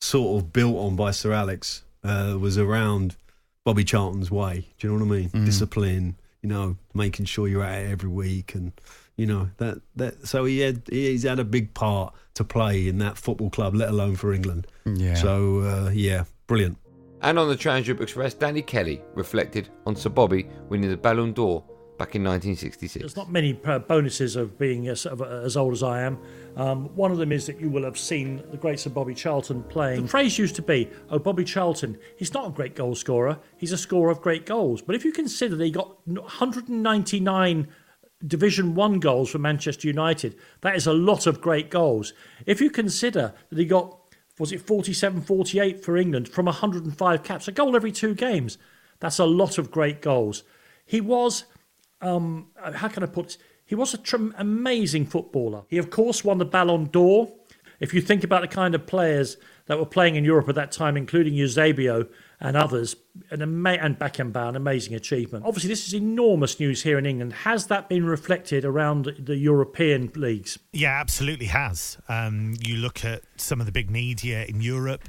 sort 0.00 0.40
of 0.42 0.52
built 0.52 0.76
on 0.76 0.96
by 0.96 1.10
Sir 1.10 1.32
Alex 1.32 1.82
uh, 2.02 2.36
was 2.40 2.56
around 2.56 3.16
Bobby 3.64 3.84
Charlton's 3.84 4.30
way. 4.30 4.66
Do 4.78 4.86
you 4.86 4.92
know 4.92 5.04
what 5.04 5.14
I 5.14 5.18
mean? 5.18 5.28
Mm. 5.30 5.44
Discipline. 5.44 6.16
You 6.42 6.48
know, 6.48 6.76
making 6.94 7.26
sure 7.26 7.46
you're 7.48 7.62
at 7.62 7.84
it 7.84 7.90
every 7.90 8.08
week, 8.08 8.54
and 8.54 8.72
you 9.16 9.26
know 9.26 9.50
that 9.58 9.82
that. 9.96 10.26
So 10.26 10.46
he 10.46 10.60
had 10.60 10.82
he's 10.88 11.24
had 11.24 11.38
a 11.38 11.44
big 11.44 11.74
part 11.74 12.14
to 12.32 12.44
play 12.44 12.88
in 12.88 12.96
that 12.98 13.18
football 13.18 13.50
club, 13.50 13.74
let 13.74 13.90
alone 13.90 14.16
for 14.16 14.32
England. 14.32 14.66
Yeah. 14.86 15.16
So 15.16 15.60
uh, 15.60 15.90
yeah, 15.92 16.24
brilliant. 16.46 16.78
And 17.20 17.38
on 17.38 17.48
the 17.48 17.56
Trans-Global 17.56 18.02
Express, 18.02 18.32
Danny 18.32 18.62
Kelly 18.62 19.02
reflected 19.14 19.68
on 19.84 19.94
Sir 19.94 20.08
Bobby 20.08 20.48
winning 20.70 20.88
the 20.88 20.96
Ballon 20.96 21.34
d'Or 21.34 21.62
back 22.00 22.14
in 22.14 22.24
1966. 22.24 23.02
There's 23.02 23.14
not 23.14 23.30
many 23.30 23.60
uh, 23.66 23.78
bonuses 23.78 24.34
of 24.34 24.58
being 24.58 24.88
as, 24.88 25.04
of, 25.04 25.20
as 25.20 25.54
old 25.54 25.74
as 25.74 25.82
I 25.82 26.00
am. 26.00 26.18
Um, 26.56 26.86
one 26.96 27.12
of 27.12 27.18
them 27.18 27.30
is 27.30 27.44
that 27.44 27.60
you 27.60 27.68
will 27.68 27.84
have 27.84 27.98
seen 27.98 28.42
the 28.50 28.56
great 28.56 28.80
Sir 28.80 28.88
Bobby 28.88 29.14
Charlton 29.14 29.62
playing. 29.64 30.04
The 30.04 30.08
phrase 30.08 30.38
used 30.38 30.56
to 30.56 30.62
be, 30.62 30.88
"Oh, 31.10 31.18
Bobby 31.18 31.44
Charlton, 31.44 31.98
he's 32.16 32.32
not 32.32 32.46
a 32.46 32.50
great 32.50 32.74
goal 32.74 32.94
scorer. 32.94 33.38
He's 33.58 33.70
a 33.70 33.76
scorer 33.76 34.10
of 34.10 34.22
great 34.22 34.46
goals." 34.46 34.80
But 34.80 34.94
if 34.94 35.04
you 35.04 35.12
consider 35.12 35.56
that 35.56 35.64
he 35.64 35.70
got 35.70 35.94
199 36.06 37.68
Division 38.26 38.74
One 38.74 38.98
goals 38.98 39.28
for 39.28 39.38
Manchester 39.38 39.86
United, 39.86 40.36
that 40.62 40.76
is 40.76 40.86
a 40.86 40.94
lot 40.94 41.26
of 41.26 41.42
great 41.42 41.68
goals. 41.68 42.14
If 42.46 42.62
you 42.62 42.70
consider 42.70 43.34
that 43.50 43.58
he 43.58 43.66
got 43.66 43.98
was 44.38 44.52
it 44.52 44.62
47 44.62 45.20
48 45.20 45.84
for 45.84 45.98
England 45.98 46.30
from 46.30 46.46
105 46.46 47.22
caps, 47.22 47.46
a 47.46 47.52
goal 47.52 47.76
every 47.76 47.92
two 47.92 48.14
games, 48.14 48.56
that's 49.00 49.18
a 49.18 49.26
lot 49.26 49.58
of 49.58 49.70
great 49.70 50.00
goals. 50.00 50.44
He 50.86 51.02
was 51.02 51.44
um, 52.00 52.48
how 52.74 52.88
can 52.88 53.02
I 53.02 53.06
put 53.06 53.26
this? 53.26 53.38
He 53.64 53.74
was 53.74 53.94
a 53.94 53.98
tr- 53.98 54.32
amazing 54.36 55.06
footballer. 55.06 55.62
He, 55.68 55.78
of 55.78 55.90
course, 55.90 56.24
won 56.24 56.38
the 56.38 56.44
Ballon 56.44 56.86
d'Or. 56.86 57.32
If 57.78 57.94
you 57.94 58.00
think 58.00 58.24
about 58.24 58.42
the 58.42 58.48
kind 58.48 58.74
of 58.74 58.86
players 58.86 59.36
that 59.66 59.78
were 59.78 59.86
playing 59.86 60.16
in 60.16 60.24
Europe 60.24 60.48
at 60.48 60.56
that 60.56 60.72
time, 60.72 60.96
including 60.96 61.32
Eusebio 61.34 62.08
and 62.40 62.56
others, 62.56 62.96
an 63.30 63.42
ama- 63.42 63.78
and 63.80 63.98
Beckenbauer, 63.98 64.48
an 64.48 64.56
amazing 64.56 64.94
achievement. 64.94 65.44
Obviously, 65.46 65.68
this 65.68 65.86
is 65.86 65.94
enormous 65.94 66.58
news 66.58 66.82
here 66.82 66.98
in 66.98 67.06
England. 67.06 67.32
Has 67.32 67.68
that 67.68 67.88
been 67.88 68.04
reflected 68.04 68.64
around 68.64 69.14
the 69.18 69.36
European 69.36 70.10
leagues? 70.16 70.58
Yeah, 70.72 70.98
absolutely 70.98 71.46
has. 71.46 71.98
Um, 72.08 72.56
you 72.60 72.76
look 72.76 73.04
at 73.04 73.22
some 73.36 73.60
of 73.60 73.66
the 73.66 73.72
big 73.72 73.90
media 73.90 74.44
in 74.44 74.60
Europe, 74.60 75.08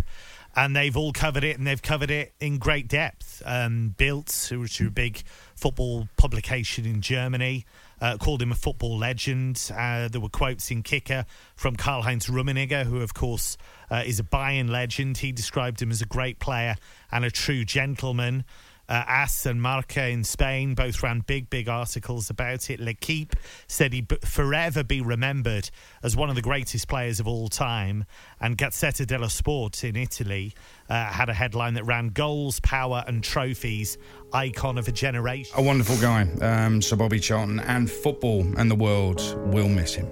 and 0.56 0.76
they've 0.76 0.96
all 0.98 1.14
covered 1.14 1.44
it, 1.44 1.58
and 1.58 1.66
they've 1.66 1.82
covered 1.82 2.12
it 2.12 2.34
in 2.40 2.58
great 2.58 2.88
depth. 2.88 3.42
Um, 3.46 3.96
Bild, 3.98 4.28
which 4.52 4.82
is 4.82 4.88
a 4.88 4.92
big 4.92 5.24
football 5.56 6.08
publication 6.18 6.86
in 6.86 7.02
Germany, 7.02 7.66
uh, 8.02 8.18
called 8.18 8.42
him 8.42 8.52
a 8.52 8.56
football 8.56 8.98
legend. 8.98 9.72
Uh, 9.76 10.08
there 10.08 10.20
were 10.20 10.30
quotes 10.30 10.72
in 10.72 10.84
Kicker 10.84 11.26
from 11.56 11.76
Karl-Heinz 11.76 12.28
Rummenigge, 12.28 12.86
who, 12.86 13.02
of 13.02 13.14
course, 13.14 13.58
uh, 13.90 14.04
is 14.06 14.20
a 14.20 14.24
Bayern 14.24 14.70
legend. 14.70 15.18
He 15.18 15.32
described 15.32 15.82
him 15.82 15.92
as 15.92 16.02
a 16.02 16.06
great 16.06 16.40
player 16.40 16.76
and 17.12 17.24
a 17.24 17.32
true 17.32 17.64
gentleman. 17.64 18.44
Uh, 18.92 19.06
As 19.08 19.46
and 19.46 19.62
Marca 19.62 20.06
in 20.10 20.22
Spain 20.26 20.76
both 20.76 21.02
ran 21.02 21.22
big, 21.22 21.50
big 21.50 21.70
articles 21.70 22.30
about 22.30 22.70
it. 22.70 22.78
L'Equipe 22.78 23.38
said 23.68 23.94
he'd 23.94 24.10
b- 24.10 24.18
forever 24.26 24.84
be 24.84 25.00
remembered 25.00 25.70
as 26.04 26.18
one 26.18 26.28
of 26.28 26.36
the 26.36 26.42
greatest 26.42 26.90
players 26.90 27.22
of 27.22 27.26
all 27.26 27.48
time. 27.48 28.04
And 28.42 28.58
Gazzetta 28.58 29.08
dello 29.08 29.30
Sport 29.30 29.86
in 29.86 29.96
Italy 29.96 30.54
uh, 30.90 31.06
had 31.06 31.30
a 31.30 31.34
headline 31.34 31.76
that 31.76 31.86
ran 31.86 32.10
Goals, 32.10 32.60
Power 32.60 33.06
and 33.08 33.24
Trophies, 33.24 33.98
Icon 34.34 34.78
of 34.78 34.90
a 34.90 34.92
Generation. 34.92 35.54
A 35.58 35.62
wonderful 35.62 35.96
guy, 36.02 36.28
um, 36.42 36.82
Sir 36.82 36.98
Bobby 36.98 37.22
Charlton, 37.22 37.62
and 37.62 37.90
football 37.90 38.46
and 38.58 38.70
the 38.70 38.76
world 38.76 39.22
will 39.54 39.70
miss 39.70 39.96
him. 39.96 40.12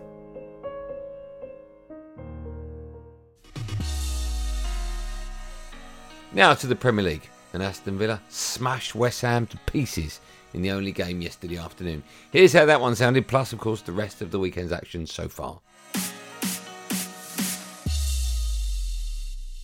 Now 6.32 6.54
to 6.54 6.66
the 6.66 6.78
Premier 6.78 7.04
League, 7.04 7.30
and 7.54 7.64
Aston 7.64 7.98
Villa 7.98 8.22
smashed 8.30 8.96
West 8.96 9.22
Ham 9.22 9.48
to 9.48 9.58
pieces 9.66 10.20
in 10.54 10.62
the 10.62 10.72
only 10.72 10.92
game 10.92 11.22
yesterday 11.22 11.58
afternoon. 11.58 12.04
Here's 12.32 12.54
how 12.54 12.66
that 12.66 12.82
one 12.82 12.96
sounded, 12.96 13.28
plus, 13.28 13.54
of 13.54 13.60
course, 13.60 13.82
the 13.82 13.92
rest 13.92 14.22
of 14.22 14.32
the 14.32 14.40
weekend's 14.40 14.72
action 14.72 15.06
so 15.06 15.28
far. 15.28 15.60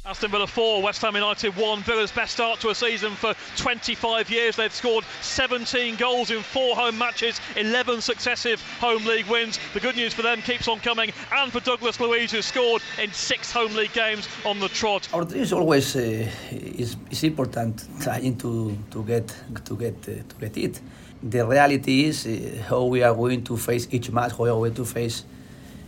Aston 0.07 0.29
Villa 0.29 0.45
4, 0.45 0.83
West 0.83 1.01
Ham 1.01 1.15
United 1.15 1.55
1. 1.55 1.81
Villa's 1.81 2.11
best 2.11 2.33
start 2.33 2.59
to 2.59 2.69
a 2.69 2.75
season 2.75 3.13
for 3.13 3.33
25 3.57 4.29
years. 4.29 4.55
They've 4.55 4.71
scored 4.71 5.03
17 5.21 5.95
goals 5.95 6.29
in 6.29 6.43
four 6.43 6.75
home 6.75 6.95
matches, 6.95 7.41
11 7.55 8.01
successive 8.01 8.61
home 8.79 9.03
league 9.05 9.25
wins. 9.25 9.57
The 9.73 9.79
good 9.79 9.95
news 9.95 10.13
for 10.13 10.21
them 10.21 10.43
keeps 10.43 10.67
on 10.67 10.79
coming, 10.79 11.11
and 11.31 11.51
for 11.51 11.59
Douglas 11.59 11.99
Luiz, 11.99 12.31
who 12.31 12.43
scored 12.43 12.83
in 13.01 13.11
six 13.13 13.51
home 13.51 13.73
league 13.73 13.93
games 13.93 14.27
on 14.45 14.59
the 14.59 14.69
trot. 14.69 15.09
Our 15.11 15.25
dream 15.25 15.41
is 15.41 15.51
always 15.51 15.95
uh, 15.95 16.29
is, 16.51 16.97
is 17.09 17.23
important, 17.23 17.87
trying 17.99 18.37
to, 18.37 18.77
to 18.91 19.03
get 19.03 19.35
to 19.65 19.75
get 19.75 19.95
uh, 20.07 20.21
to 20.29 20.35
get 20.39 20.55
it. 20.55 20.81
The 21.23 21.47
reality 21.47 22.05
is 22.05 22.27
uh, 22.27 22.61
how 22.69 22.83
we 22.83 23.01
are 23.01 23.15
going 23.15 23.43
to 23.45 23.57
face 23.57 23.87
each 23.89 24.11
match, 24.11 24.33
how 24.33 24.43
we 24.43 24.49
are 24.49 24.53
going 24.53 24.75
to 24.75 24.85
face 24.85 25.25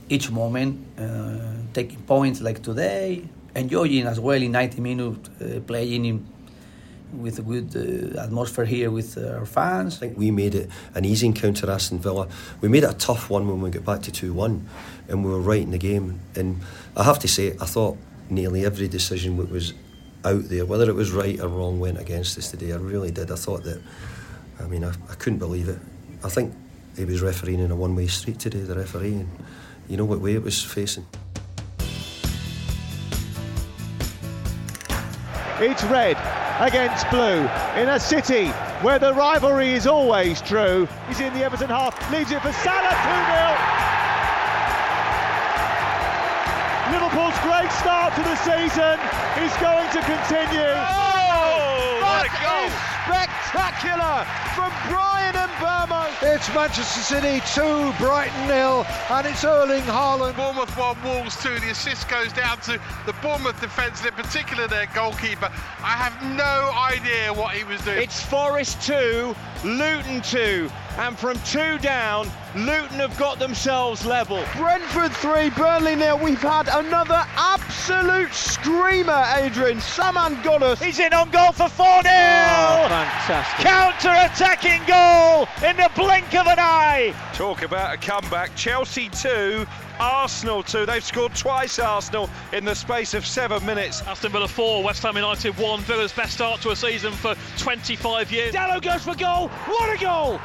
each 0.09 0.31
moment, 0.31 0.79
uh, 0.97 1.37
taking 1.71 1.99
points 1.99 2.41
like 2.41 2.63
today, 2.63 3.23
enjoying 3.57 4.05
as 4.05 4.19
well 4.19 4.41
in 4.41 4.51
90 4.51 4.81
minutes 4.81 5.29
uh, 5.41 5.59
playing 5.65 6.05
in, 6.05 6.27
with 7.13 7.39
a 7.39 7.41
good 7.41 7.75
uh, 7.75 8.21
atmosphere 8.21 8.65
here 8.65 8.91
with 8.91 9.17
uh, 9.17 9.37
our 9.37 9.45
fans. 9.45 9.97
I 9.97 9.99
think 9.99 10.17
we 10.17 10.29
made 10.31 10.55
it 10.55 10.69
an 10.93 11.05
easy 11.05 11.25
encounter, 11.25 11.69
Aston 11.69 11.99
Villa. 11.99 12.27
We 12.61 12.69
made 12.69 12.83
it 12.83 12.91
a 12.91 12.97
tough 12.97 13.29
one 13.29 13.47
when 13.47 13.61
we 13.61 13.69
got 13.69 13.85
back 13.85 14.01
to 14.03 14.11
2 14.11 14.33
1, 14.33 14.69
and 15.09 15.25
we 15.25 15.31
were 15.31 15.39
right 15.39 15.61
in 15.61 15.71
the 15.71 15.77
game. 15.77 16.19
And 16.35 16.61
I 16.95 17.03
have 17.03 17.19
to 17.19 17.27
say, 17.27 17.51
I 17.59 17.65
thought 17.65 17.97
nearly 18.29 18.65
every 18.65 18.87
decision 18.87 19.37
that 19.37 19.49
was 19.49 19.73
out 20.23 20.43
there, 20.49 20.65
whether 20.65 20.89
it 20.89 20.95
was 20.95 21.11
right 21.11 21.39
or 21.39 21.47
wrong, 21.47 21.79
went 21.79 21.99
against 21.99 22.37
us 22.37 22.51
today. 22.51 22.73
I 22.73 22.77
really 22.77 23.11
did. 23.11 23.31
I 23.31 23.35
thought 23.35 23.63
that, 23.63 23.81
I 24.59 24.67
mean, 24.67 24.83
I, 24.83 24.91
I 25.09 25.15
couldn't 25.15 25.39
believe 25.39 25.69
it. 25.69 25.79
I 26.23 26.29
think 26.29 26.53
he 26.95 27.05
was 27.05 27.21
refereeing 27.21 27.59
in 27.59 27.71
a 27.71 27.75
one 27.75 27.95
way 27.95 28.07
street 28.07 28.39
today, 28.39 28.59
the 28.59 28.75
referee, 28.75 29.13
and 29.13 29.29
you 29.87 29.97
know 29.97 30.05
what 30.05 30.19
way 30.19 30.33
it 30.33 30.43
was 30.43 30.61
facing. 30.61 31.05
It's 35.59 35.83
red 35.85 36.17
against 36.61 37.09
blue 37.09 37.49
in 37.81 37.89
a 37.89 37.99
city 37.99 38.49
where 38.85 38.99
the 38.99 39.11
rivalry 39.11 39.73
is 39.73 39.87
always 39.87 40.39
true. 40.39 40.87
He's 41.07 41.19
in 41.19 41.33
the 41.33 41.43
Everton 41.43 41.69
half, 41.69 41.97
leaves 42.11 42.29
it 42.29 42.43
for 42.45 42.53
Salah 42.53 42.93
2 42.93 42.93
0. 46.93 46.93
Liverpool's 46.93 47.33
great 47.41 47.71
start 47.73 48.13
to 48.13 48.21
the 48.21 48.37
season 48.45 49.01
is 49.41 49.49
going 49.57 49.89
to 49.97 50.01
continue. 50.05 50.77
Oh, 50.77 52.05
that 52.05 52.05
what 52.05 52.29
a 52.29 52.33
goal. 52.37 52.69
Is 53.47 53.53
spectacular 53.53 54.25
from 54.55 54.71
Bryan 54.89 55.33
Mbeumo. 55.33 56.07
It's 56.21 56.53
Manchester 56.53 56.99
City 56.99 57.41
2, 57.55 57.93
Brighton 57.97 58.47
nil, 58.47 58.85
and 59.09 59.25
it's 59.25 59.43
Erling 59.45 59.83
Haaland. 59.83 60.35
Bournemouth 60.35 60.75
1, 60.77 61.03
Wolves 61.03 61.41
2. 61.41 61.59
The 61.59 61.71
assist 61.71 62.09
goes 62.09 62.33
down 62.33 62.59
to 62.61 62.79
the 63.05 63.13
Bournemouth 63.21 63.59
defence, 63.61 63.99
and 63.99 64.09
in 64.09 64.13
particular 64.13 64.67
their 64.67 64.87
goalkeeper. 64.93 65.49
I 65.79 65.95
have 65.95 66.13
no 66.35 66.71
idea 66.75 67.33
what 67.33 67.55
he 67.55 67.63
was 67.63 67.79
doing. 67.81 68.01
It's 68.01 68.21
Forest 68.21 68.81
2, 68.81 69.35
Luton 69.63 70.21
2, 70.21 70.69
and 70.97 71.17
from 71.17 71.39
two 71.41 71.77
down, 71.77 72.29
Luton 72.55 72.99
have 72.99 73.15
got 73.17 73.37
themselves 73.37 74.05
level. 74.05 74.43
Brentford 74.55 75.11
3, 75.13 75.51
Burnley 75.51 75.95
nil. 75.95 76.17
We've 76.17 76.41
had 76.41 76.67
another 76.67 77.23
absolute 77.35 78.33
screamer, 78.33 79.25
Adrian. 79.35 79.79
Saman 79.79 80.35
Ghoddos. 80.37 80.81
He's 80.81 80.99
in 80.99 81.13
on 81.13 81.29
goal 81.29 81.51
for 81.51 81.69
4 81.69 81.85
0. 82.01 82.03
fantastic. 82.03 83.65
Counter 83.65 84.09
attacking 84.09 84.81
goal 84.87 85.47
in 85.67 85.77
the 85.77 85.89
blink 85.95 86.33
of 86.33 86.47
an 86.47 86.57
eye. 86.57 87.13
Talk 87.33 87.61
about 87.61 87.93
a 87.93 87.97
comeback. 87.97 88.55
Chelsea 88.55 89.09
2, 89.09 89.67
Arsenal 89.99 90.63
2. 90.63 90.87
They've 90.87 91.03
scored 91.03 91.35
twice, 91.35 91.77
Arsenal, 91.77 92.29
in 92.53 92.65
the 92.65 92.75
space 92.75 93.13
of 93.13 93.25
seven 93.25 93.63
minutes. 93.65 94.01
Aston 94.01 94.31
Villa 94.31 94.47
4, 94.47 94.83
West 94.83 95.03
Ham 95.03 95.15
United 95.15 95.55
1. 95.57 95.81
Villa's 95.81 96.11
best 96.11 96.33
start 96.33 96.61
to 96.61 96.71
a 96.71 96.75
season 96.75 97.13
for 97.13 97.35
25 97.57 98.31
years. 98.31 98.53
Dalot 98.53 98.81
goes 98.81 99.03
for 99.03 99.15
goal. 99.15 99.49
What 99.49 99.95
a 99.95 100.03
goal! 100.03 100.39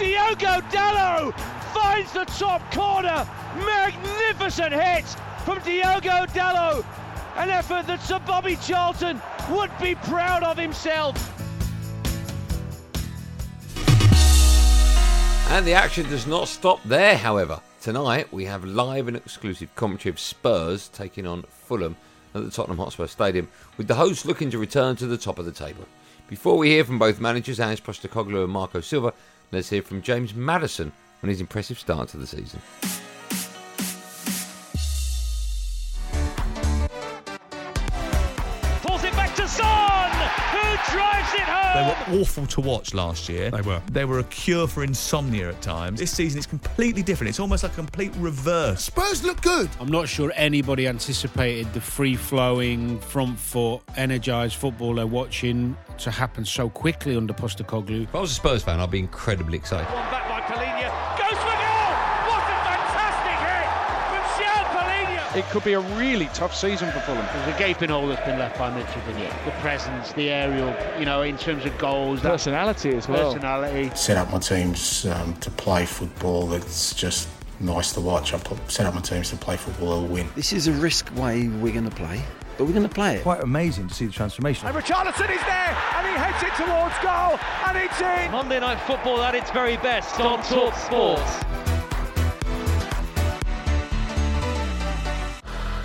Diogo 0.00 0.62
Dalot 0.70 1.38
finds 1.74 2.10
the 2.14 2.24
top 2.24 2.72
corner. 2.72 3.28
Magnificent 3.54 4.72
hit 4.72 5.04
from 5.44 5.58
Diogo 5.58 6.24
Dalot. 6.32 6.86
An 7.36 7.50
effort 7.50 7.86
that 7.86 8.00
Sir 8.00 8.18
Bobby 8.26 8.56
Charlton 8.56 9.20
would 9.50 9.70
be 9.78 9.94
proud 9.94 10.42
of 10.42 10.56
himself. 10.56 11.14
And 15.50 15.66
the 15.66 15.74
action 15.74 16.08
does 16.08 16.26
not 16.26 16.48
stop 16.48 16.82
there, 16.86 17.18
however. 17.18 17.60
Tonight 17.82 18.32
we 18.32 18.46
have 18.46 18.64
live 18.64 19.06
and 19.06 19.18
exclusive 19.18 19.74
commentary 19.74 20.10
of 20.10 20.18
Spurs 20.18 20.88
taking 20.88 21.26
on 21.26 21.42
Fulham 21.42 21.94
at 22.34 22.42
the 22.42 22.50
Tottenham 22.50 22.78
Hotspur 22.78 23.06
Stadium, 23.06 23.48
with 23.76 23.86
the 23.86 23.96
hosts 23.96 24.24
looking 24.24 24.50
to 24.50 24.56
return 24.56 24.96
to 24.96 25.06
the 25.06 25.18
top 25.18 25.38
of 25.38 25.44
the 25.44 25.52
table. 25.52 25.84
Before 26.26 26.56
we 26.56 26.70
hear 26.70 26.84
from 26.84 26.98
both 26.98 27.20
managers, 27.20 27.60
Ange 27.60 27.82
Postecoglou 27.82 28.44
and 28.44 28.52
Marco 28.52 28.80
Silva, 28.80 29.12
let's 29.52 29.70
hear 29.70 29.82
from 29.82 30.02
James 30.02 30.34
Maddison 30.34 30.92
on 31.22 31.28
his 31.28 31.40
impressive 31.40 31.78
start 31.78 32.08
to 32.10 32.16
the 32.16 32.26
season. 32.26 32.60
Drives 40.92 41.34
it 41.34 41.46
They 41.74 42.14
were 42.14 42.20
awful 42.20 42.46
to 42.46 42.60
watch 42.60 42.94
last 42.94 43.28
year. 43.28 43.50
They 43.50 43.60
were. 43.60 43.80
They 43.90 44.04
were 44.04 44.18
a 44.18 44.24
cure 44.24 44.66
for 44.66 44.84
insomnia 44.84 45.50
at 45.50 45.62
times. 45.62 46.00
This 46.00 46.10
season 46.10 46.38
is 46.38 46.46
completely 46.46 47.02
different. 47.02 47.28
It's 47.28 47.40
almost 47.40 47.62
like 47.62 47.72
a 47.72 47.76
complete 47.76 48.12
reverse. 48.16 48.84
Spurs 48.84 49.22
look 49.24 49.40
good. 49.42 49.68
I'm 49.78 49.90
not 49.90 50.08
sure 50.08 50.32
anybody 50.34 50.88
anticipated 50.88 51.72
the 51.72 51.80
free 51.80 52.16
flowing, 52.16 52.98
front 53.00 53.38
foot, 53.38 53.82
energised 53.96 54.56
football 54.56 54.94
they're 54.94 55.06
watching 55.06 55.76
to 55.98 56.10
happen 56.10 56.44
so 56.44 56.68
quickly 56.68 57.16
under 57.16 57.32
Postecoglou. 57.32 58.04
If 58.04 58.14
I 58.14 58.20
was 58.20 58.32
a 58.32 58.34
Spurs 58.34 58.62
fan, 58.62 58.80
I'd 58.80 58.90
be 58.90 58.98
incredibly 58.98 59.58
excited. 59.58 59.86
One 59.92 60.10
back 60.10 60.28
by 60.28 60.40
Palhinha. 60.54 61.09
It 65.36 65.44
could 65.50 65.62
be 65.62 65.74
a 65.74 65.80
really 65.80 66.26
tough 66.34 66.52
season 66.54 66.90
for 66.90 66.98
Fulham. 67.00 67.24
There's 67.32 67.54
a 67.54 67.58
gaping 67.58 67.90
hole 67.90 68.08
that's 68.08 68.24
been 68.26 68.38
left 68.38 68.58
by 68.58 68.68
Mitrović. 68.70 69.44
The 69.44 69.52
presence, 69.60 70.12
the 70.14 70.28
aerial, 70.28 70.74
you 70.98 71.04
know, 71.04 71.22
in 71.22 71.36
terms 71.38 71.64
of 71.64 71.76
goals. 71.78 72.20
that- 72.22 72.30
Personality 72.32 72.96
as 72.96 73.06
well. 73.06 73.32
Personality. 73.32 73.90
set 73.94 74.16
up 74.16 74.32
my 74.32 74.38
teams 74.40 75.06
um, 75.06 75.34
to 75.36 75.50
play 75.52 75.86
football 75.86 76.48
that's 76.48 76.94
just 76.94 77.28
nice 77.60 77.92
to 77.92 78.00
watch. 78.00 78.34
I 78.34 78.38
put, 78.38 78.58
set 78.68 78.86
up 78.86 78.94
my 78.94 79.00
teams 79.02 79.30
to 79.30 79.36
play 79.36 79.56
football 79.56 79.90
that'll 80.00 80.08
win. 80.12 80.28
This 80.34 80.52
is 80.52 80.66
a 80.66 80.72
risk 80.72 81.14
way 81.14 81.46
we're 81.46 81.72
going 81.74 81.88
to 81.88 81.94
play, 81.94 82.22
but 82.58 82.64
we're 82.64 82.72
going 82.74 82.88
to 82.88 82.92
play 82.94 83.16
it. 83.16 83.22
Quite 83.22 83.42
amazing 83.44 83.86
to 83.86 83.94
see 83.94 84.06
the 84.06 84.12
transformation. 84.12 84.66
And 84.66 84.76
Richarlison 84.76 85.30
is 85.30 85.40
there, 85.42 85.78
and 85.94 86.06
he 86.08 86.14
heads 86.14 86.42
it 86.42 86.54
towards 86.56 86.98
goal, 87.04 87.38
and 87.68 87.78
it's 87.78 88.00
in. 88.00 88.32
Monday 88.32 88.58
Night 88.58 88.80
Football 88.80 89.20
at 89.22 89.36
its 89.36 89.52
very 89.52 89.76
best 89.76 90.18
on 90.18 90.42
Talk 90.42 90.74
Sports. 90.74 91.69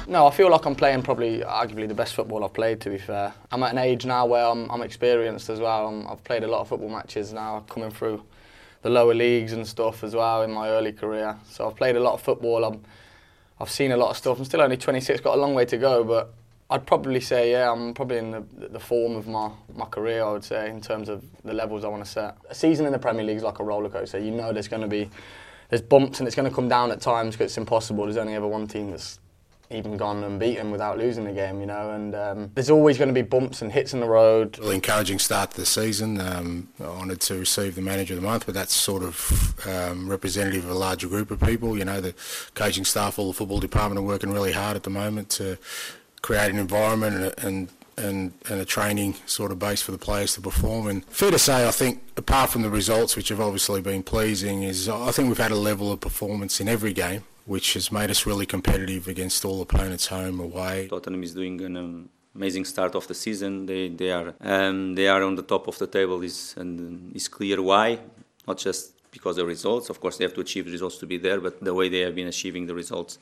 No, 0.07 0.27
I 0.27 0.31
feel 0.31 0.51
like 0.51 0.65
I'm 0.65 0.75
playing 0.75 1.01
probably 1.01 1.39
arguably 1.39 1.87
the 1.87 1.95
best 1.95 2.13
football 2.13 2.43
I've 2.43 2.53
played. 2.53 2.79
To 2.81 2.91
be 2.91 2.99
fair, 2.99 3.33
I'm 3.51 3.63
at 3.63 3.71
an 3.71 3.79
age 3.79 4.05
now 4.05 4.27
where 4.27 4.45
I'm, 4.45 4.69
I'm 4.69 4.83
experienced 4.83 5.49
as 5.49 5.59
well. 5.59 5.87
I'm, 5.87 6.07
I've 6.07 6.23
played 6.23 6.43
a 6.43 6.47
lot 6.47 6.61
of 6.61 6.67
football 6.67 6.89
matches 6.89 7.33
now, 7.33 7.65
coming 7.67 7.89
through 7.89 8.23
the 8.83 8.91
lower 8.91 9.15
leagues 9.15 9.53
and 9.53 9.65
stuff 9.65 10.03
as 10.03 10.13
well 10.13 10.43
in 10.43 10.51
my 10.51 10.69
early 10.69 10.91
career. 10.91 11.35
So 11.49 11.67
I've 11.67 11.75
played 11.75 11.95
a 11.95 11.99
lot 11.99 12.13
of 12.13 12.21
football. 12.21 12.63
I'm, 12.65 12.83
I've 13.59 13.71
seen 13.71 13.93
a 13.93 13.97
lot 13.97 14.11
of 14.11 14.17
stuff. 14.17 14.37
I'm 14.37 14.45
still 14.45 14.61
only 14.61 14.77
26, 14.77 15.21
got 15.21 15.39
a 15.39 15.41
long 15.41 15.55
way 15.55 15.65
to 15.65 15.77
go, 15.77 16.03
but 16.03 16.35
I'd 16.69 16.85
probably 16.85 17.19
say 17.19 17.53
yeah, 17.53 17.71
I'm 17.71 17.95
probably 17.95 18.17
in 18.17 18.29
the, 18.29 18.43
the 18.67 18.79
form 18.79 19.15
of 19.15 19.27
my, 19.27 19.49
my 19.73 19.85
career. 19.85 20.23
I 20.23 20.31
would 20.31 20.43
say 20.43 20.69
in 20.69 20.81
terms 20.81 21.09
of 21.09 21.23
the 21.43 21.53
levels 21.53 21.83
I 21.83 21.87
want 21.87 22.05
to 22.05 22.11
set. 22.11 22.37
A 22.47 22.53
season 22.53 22.85
in 22.85 22.91
the 22.91 22.99
Premier 22.99 23.23
League 23.23 23.37
is 23.37 23.43
like 23.43 23.57
a 23.57 23.63
roller 23.63 23.89
coaster. 23.89 24.19
You 24.19 24.29
know 24.29 24.53
there's 24.53 24.67
going 24.67 24.83
to 24.83 24.87
be 24.87 25.09
there's 25.69 25.81
bumps 25.81 26.19
and 26.19 26.27
it's 26.27 26.35
going 26.35 26.47
to 26.47 26.53
come 26.55 26.69
down 26.69 26.91
at 26.91 27.01
times 27.01 27.33
because 27.33 27.51
it's 27.51 27.57
impossible. 27.57 28.03
There's 28.03 28.17
only 28.17 28.35
ever 28.35 28.47
one 28.47 28.67
team 28.67 28.91
that's 28.91 29.19
even 29.71 29.97
gone 29.97 30.23
and 30.23 30.39
beaten 30.39 30.71
without 30.71 30.97
losing 30.97 31.23
the 31.23 31.31
game, 31.31 31.59
you 31.59 31.65
know. 31.65 31.91
And 31.91 32.15
um, 32.15 32.51
there's 32.53 32.69
always 32.69 32.97
going 32.97 33.07
to 33.07 33.13
be 33.13 33.21
bumps 33.21 33.61
and 33.61 33.71
hits 33.71 33.93
in 33.93 33.99
the 33.99 34.07
road. 34.07 34.57
Really 34.59 34.75
encouraging 34.75 35.19
start 35.19 35.51
to 35.51 35.57
the 35.57 35.65
season. 35.65 36.19
Um, 36.19 36.69
honoured 36.79 37.21
to 37.21 37.39
receive 37.39 37.75
the 37.75 37.81
Manager 37.81 38.13
of 38.13 38.21
the 38.21 38.27
Month, 38.27 38.45
but 38.45 38.55
that's 38.55 38.73
sort 38.73 39.03
of 39.03 39.67
um, 39.67 40.09
representative 40.09 40.65
of 40.65 40.71
a 40.71 40.75
larger 40.75 41.07
group 41.07 41.31
of 41.31 41.39
people. 41.39 41.77
You 41.77 41.85
know, 41.85 42.01
the 42.01 42.13
coaching 42.53 42.85
staff, 42.85 43.17
all 43.17 43.27
the 43.27 43.33
football 43.33 43.59
department 43.59 43.99
are 43.99 44.07
working 44.07 44.31
really 44.31 44.51
hard 44.51 44.75
at 44.75 44.83
the 44.83 44.89
moment 44.89 45.29
to 45.31 45.57
create 46.21 46.49
an 46.49 46.57
environment 46.57 47.15
and, 47.15 47.45
and 47.45 47.69
and, 47.97 48.33
and 48.49 48.59
a 48.59 48.65
training 48.65 49.15
sort 49.25 49.53
of 49.53 49.59
base 49.59 49.81
for 49.81 49.91
the 49.91 49.97
players 49.97 50.33
to 50.33 50.41
perform. 50.41 50.87
And 50.87 51.05
fair 51.05 51.31
to 51.31 51.39
say, 51.39 51.65
I 51.65 51.71
think 51.71 52.03
apart 52.17 52.49
from 52.49 52.61
the 52.61 52.69
results, 52.69 53.15
which 53.15 53.29
have 53.29 53.39
obviously 53.39 53.79
been 53.79 54.03
pleasing, 54.03 54.63
is 54.63 54.89
I 54.89 55.11
think 55.11 55.29
we've 55.29 55.37
had 55.37 55.51
a 55.51 55.55
level 55.55 55.93
of 55.93 56.01
performance 56.01 56.59
in 56.59 56.67
every 56.67 56.91
game 56.91 57.23
which 57.45 57.73
has 57.73 57.91
made 57.91 58.09
us 58.09 58.25
really 58.25 58.45
competitive 58.45 59.07
against 59.07 59.45
all 59.45 59.61
opponents, 59.61 60.07
home, 60.07 60.39
away. 60.39 60.87
Tottenham 60.87 61.23
is 61.23 61.33
doing 61.33 61.61
an 61.61 62.09
amazing 62.35 62.65
start 62.65 62.95
of 62.95 63.07
the 63.07 63.13
season. 63.13 63.65
They 63.65 63.89
they 63.89 64.11
are 64.11 64.33
um, 64.41 64.95
they 64.95 65.07
are 65.07 65.23
on 65.23 65.35
the 65.35 65.43
top 65.43 65.67
of 65.67 65.77
the 65.77 65.87
table. 65.87 66.21
Is 66.23 66.55
and 66.57 67.15
is 67.15 67.27
clear 67.27 67.61
why, 67.61 67.99
not 68.47 68.57
just 68.57 68.81
because 69.11 69.37
of 69.37 69.45
the 69.45 69.45
results. 69.45 69.89
Of 69.89 69.99
course, 70.01 70.17
they 70.17 70.25
have 70.25 70.33
to 70.33 70.41
achieve 70.41 70.65
results 70.65 70.97
to 70.97 71.05
be 71.05 71.17
there, 71.17 71.39
but 71.39 71.63
the 71.63 71.73
way 71.73 71.87
they 71.89 72.01
have 72.07 72.15
been 72.15 72.27
achieving 72.27 72.65
the 72.65 72.75
results 72.75 73.17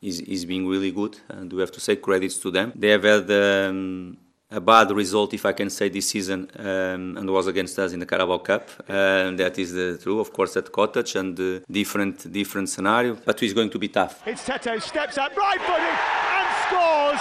is 0.00 0.20
is 0.20 0.44
being 0.44 0.66
really 0.66 0.92
good, 1.00 1.14
and 1.28 1.52
we 1.52 1.60
have 1.60 1.72
to 1.72 1.80
say 1.80 1.96
credits 1.96 2.38
to 2.38 2.50
them. 2.50 2.72
They 2.74 2.90
have 2.96 3.04
had. 3.04 3.30
Um, 3.30 4.18
a 4.50 4.60
bad 4.60 4.90
result, 4.90 5.34
if 5.34 5.44
I 5.44 5.52
can 5.52 5.70
say, 5.70 5.88
this 5.88 6.08
season, 6.08 6.48
um, 6.58 7.16
and 7.18 7.30
was 7.30 7.46
against 7.46 7.78
us 7.78 7.92
in 7.92 8.00
the 8.00 8.06
Carabao 8.06 8.38
Cup. 8.38 8.68
And 8.88 9.38
that 9.38 9.58
is 9.58 9.72
the 9.72 9.98
true, 10.02 10.20
of 10.20 10.32
course, 10.32 10.56
at 10.56 10.72
Cottage 10.72 11.16
and 11.16 11.38
uh, 11.38 11.60
different 11.70 12.32
different 12.32 12.68
scenario. 12.68 13.16
But 13.24 13.42
it's 13.42 13.52
going 13.52 13.70
to 13.70 13.78
be 13.78 13.88
tough. 13.88 14.22
It's 14.26 14.44
Tete 14.44 14.82
steps 14.82 15.18
up 15.18 15.36
right 15.36 15.60
footed 15.60 15.98
and 16.38 16.48
scores. 16.64 17.20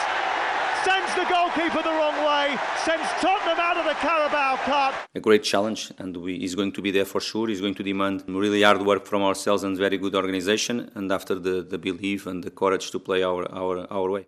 Sends 0.85 1.13
the 1.15 1.25
goalkeeper 1.25 1.83
the 1.83 1.95
wrong 1.99 2.17
way. 2.23 2.57
Sends 2.85 3.09
Tottenham 3.19 3.59
out 3.59 3.75
of 3.75 3.85
the 3.85 3.95
Carabao 3.95 4.55
Cup. 4.57 4.93
A 5.15 5.19
great 5.19 5.43
challenge, 5.43 5.91
and 5.97 6.15
we, 6.15 6.39
he's 6.39 6.55
going 6.55 6.71
to 6.71 6.81
be 6.81 6.91
there 6.91 7.03
for 7.03 7.19
sure. 7.19 7.49
He's 7.49 7.59
going 7.59 7.75
to 7.75 7.83
demand 7.83 8.23
really 8.27 8.61
hard 8.61 8.81
work 8.83 9.05
from 9.05 9.21
ourselves 9.21 9.63
and 9.63 9.75
very 9.77 9.97
good 9.97 10.15
organization. 10.15 10.89
And 10.95 11.11
after 11.11 11.35
the, 11.35 11.61
the 11.61 11.77
belief 11.77 12.25
and 12.25 12.41
the 12.41 12.51
courage 12.51 12.91
to 12.91 12.99
play 12.99 13.21
our 13.23 13.51
our, 13.51 13.85
our 13.91 14.09
way. 14.09 14.27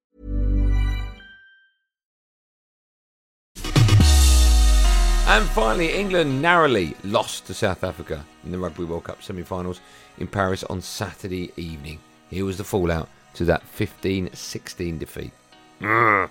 And 5.31 5.47
finally, 5.51 5.93
England 5.93 6.41
narrowly 6.41 6.93
lost 7.05 7.45
to 7.45 7.53
South 7.53 7.85
Africa 7.85 8.25
in 8.43 8.51
the 8.51 8.59
Rugby 8.59 8.83
World 8.83 9.05
Cup 9.05 9.23
semi 9.23 9.43
finals 9.43 9.79
in 10.17 10.27
Paris 10.27 10.65
on 10.65 10.81
Saturday 10.81 11.53
evening. 11.55 11.99
Here 12.29 12.43
was 12.43 12.57
the 12.57 12.65
fallout 12.65 13.07
to 13.35 13.45
that 13.45 13.63
15 13.63 14.33
16 14.33 14.97
defeat. 14.97 15.31
Mm. 15.79 16.29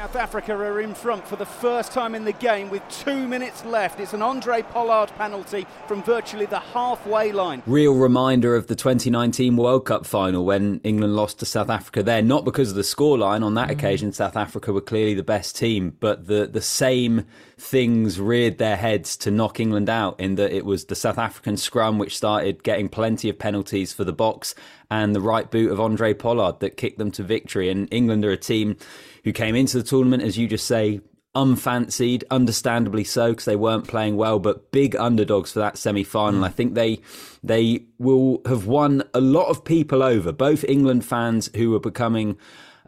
South 0.00 0.16
Africa 0.16 0.54
are 0.54 0.80
in 0.80 0.94
front 0.94 1.28
for 1.28 1.36
the 1.36 1.44
first 1.44 1.92
time 1.92 2.14
in 2.14 2.24
the 2.24 2.32
game 2.32 2.70
with 2.70 2.82
two 2.88 3.28
minutes 3.28 3.66
left. 3.66 4.00
It's 4.00 4.14
an 4.14 4.20
Handré 4.20 4.66
Pollard 4.70 5.10
penalty 5.18 5.66
from 5.86 6.02
virtually 6.02 6.46
the 6.46 6.58
halfway 6.58 7.32
line. 7.32 7.62
Real 7.66 7.92
reminder 7.92 8.56
of 8.56 8.66
the 8.68 8.74
2019 8.74 9.58
World 9.58 9.84
Cup 9.84 10.06
final 10.06 10.46
when 10.46 10.80
England 10.84 11.16
lost 11.16 11.38
to 11.40 11.44
South 11.44 11.68
Africa 11.68 12.02
there, 12.02 12.22
not 12.22 12.46
because 12.46 12.70
of 12.70 12.76
the 12.76 12.80
scoreline. 12.80 13.44
On 13.44 13.52
that 13.56 13.68
mm. 13.68 13.72
occasion, 13.72 14.10
South 14.10 14.38
Africa 14.38 14.72
were 14.72 14.80
clearly 14.80 15.12
the 15.12 15.22
best 15.22 15.54
team, 15.54 15.94
but 16.00 16.28
the, 16.28 16.46
the 16.46 16.62
same 16.62 17.26
things 17.60 18.18
reared 18.18 18.58
their 18.58 18.76
heads 18.76 19.16
to 19.18 19.30
knock 19.30 19.60
England 19.60 19.90
out 19.90 20.18
in 20.18 20.36
that 20.36 20.50
it 20.50 20.64
was 20.64 20.86
the 20.86 20.94
South 20.94 21.18
African 21.18 21.56
scrum 21.56 21.98
which 21.98 22.16
started 22.16 22.62
getting 22.62 22.88
plenty 22.88 23.28
of 23.28 23.38
penalties 23.38 23.92
for 23.92 24.02
the 24.02 24.14
Boks 24.14 24.54
and 24.90 25.14
the 25.14 25.20
right 25.20 25.50
boot 25.50 25.70
of 25.70 25.78
Handré 25.78 26.18
Pollard 26.18 26.60
that 26.60 26.78
kicked 26.78 26.98
them 26.98 27.10
to 27.12 27.22
victory. 27.22 27.68
And 27.68 27.86
England 27.92 28.24
are 28.24 28.30
a 28.30 28.36
team 28.36 28.76
who 29.24 29.32
came 29.32 29.54
into 29.54 29.76
the 29.76 29.84
tournament, 29.84 30.22
as 30.22 30.38
you 30.38 30.48
just 30.48 30.66
say, 30.66 31.00
unfancied, 31.34 32.24
understandably 32.30 33.04
so, 33.04 33.30
because 33.30 33.44
they 33.44 33.56
weren't 33.56 33.86
playing 33.86 34.16
well, 34.16 34.38
but 34.38 34.72
big 34.72 34.96
underdogs 34.96 35.52
for 35.52 35.58
that 35.60 35.76
semi 35.76 36.02
final. 36.02 36.40
Mm. 36.40 36.46
I 36.46 36.48
think 36.48 36.74
they 36.74 37.00
they 37.44 37.84
will 37.98 38.40
have 38.46 38.66
won 38.66 39.02
a 39.12 39.20
lot 39.20 39.48
of 39.48 39.64
people 39.64 40.02
over, 40.02 40.32
both 40.32 40.64
England 40.64 41.04
fans 41.04 41.50
who 41.54 41.70
were 41.70 41.80
becoming 41.80 42.38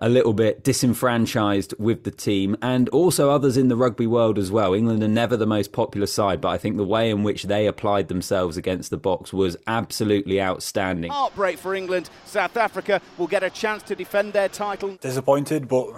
a 0.03 0.09
little 0.09 0.33
bit 0.33 0.65
disenfranchised 0.65 1.75
with 1.79 2.03
the 2.03 2.11
team 2.11 2.57
and 2.61 2.89
also 2.89 3.31
others 3.31 3.57
in 3.57 3.69
the 3.69 3.77
rugby 3.77 4.07
world 4.07 4.37
as 4.37 4.51
well. 4.51 4.75
England 4.75 5.01
are 5.01 5.09
never 5.09 5.37
the 5.37 5.47
most 5.47 5.71
popular 5.71 6.09
side, 6.09 6.41
but 6.41 6.49
I 6.49 6.59
think 6.59 6.77
the 6.77 6.85
way 6.85 7.09
in 7.09 7.23
which 7.23 7.45
they 7.45 7.69
applied 7.69 8.09
themselves 8.09 8.57
against 8.57 8.91
the 8.91 8.99
Boks 8.99 9.33
was 9.33 9.57
absolutely 9.69 10.43
outstanding. 10.43 11.13
Heartbreak 11.13 11.57
for 11.57 11.73
England. 11.73 12.11
South 12.25 12.57
Africa 12.57 13.01
will 13.17 13.29
get 13.29 13.45
a 13.45 13.51
chance 13.51 13.85
to 13.85 13.95
defend 13.95 14.33
their 14.33 14.49
title. 14.49 14.97
Disappointed, 15.01 15.69
but 15.69 15.89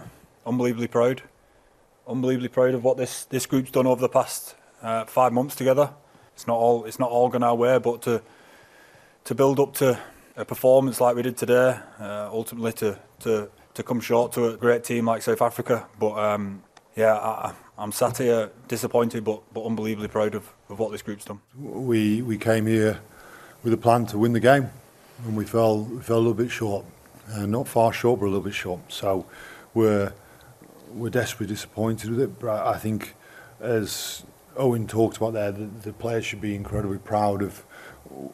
unbelievably 0.45 0.89
proud. 0.89 1.23
Unbelievably 2.07 2.49
proud 2.49 2.75
of 2.75 2.85
what 2.85 2.99
this, 2.99 3.25
this 3.25 3.47
group's 3.47 3.71
done 3.71 3.87
over 3.87 4.03
the 4.03 4.11
past 4.11 4.55
uh, 4.83 5.07
five 5.07 5.33
months 5.33 5.55
together. 5.55 5.95
It's 6.35 6.47
not 6.47 6.59
all 6.59 6.85
it's 6.85 6.99
not 6.99 7.11
all 7.11 7.31
gone 7.31 7.43
our 7.43 7.55
way, 7.55 7.79
but 7.79 8.03
to 8.03 8.21
to 9.25 9.35
build 9.35 9.59
up 9.59 9.73
to 9.77 9.99
a 10.37 10.45
performance 10.45 11.01
like 11.01 11.17
we 11.17 11.23
did 11.23 11.37
today, 11.37 11.79
uh, 11.99 12.29
ultimately 12.31 12.73
to, 12.73 12.99
to 13.21 13.49
to 13.75 13.83
come 13.83 14.01
short 14.01 14.33
to 14.33 14.47
a 14.47 14.57
great 14.57 14.85
team 14.85 15.07
like 15.07 15.23
South 15.23 15.43
Africa. 15.43 15.87
But 15.99 16.15
um, 16.15 16.63
yeah, 16.97 17.15
I, 17.15 17.55
am 17.79 17.93
sat 17.93 18.19
here 18.19 18.51
disappointed, 18.69 19.25
but 19.25 19.43
but 19.53 19.65
unbelievably 19.65 20.09
proud 20.09 20.35
of, 20.35 20.49
of 20.69 20.79
what 20.79 20.93
this 20.93 21.03
group's 21.03 21.25
done. 21.25 21.41
We 21.57 22.23
we 22.23 22.39
came 22.39 22.67
here 22.67 23.01
with 23.63 23.73
a 23.73 23.77
plan 23.77 24.07
to 24.07 24.19
win 24.19 24.33
the 24.33 24.41
game, 24.41 24.71
and 25.25 25.37
we 25.37 25.45
fell 25.45 25.85
we 25.85 26.01
fell 26.01 26.19
a 26.19 26.19
little 26.19 26.35
bit 26.35 26.51
short, 26.51 26.85
uh, 27.33 27.47
not 27.47 27.69
far 27.69 27.93
short, 27.93 28.21
but 28.21 28.27
a 28.27 28.29
little 28.29 28.43
bit 28.43 28.55
short. 28.55 28.81
So 28.89 29.27
we're 29.75 30.13
we're 30.93 31.11
desperately 31.11 31.53
disappointed 31.55 32.11
with 32.11 32.21
it. 32.21 32.39
But 32.39 32.67
I 32.67 32.79
think, 32.79 33.15
as 33.61 34.23
Owen 34.57 34.87
talked 34.87 35.17
about 35.17 35.33
there, 35.33 35.51
the, 35.51 35.65
the 35.65 35.93
players 35.93 36.25
should 36.25 36.41
be 36.41 36.55
incredibly 36.55 36.99
proud 36.99 37.43
of 37.43 37.65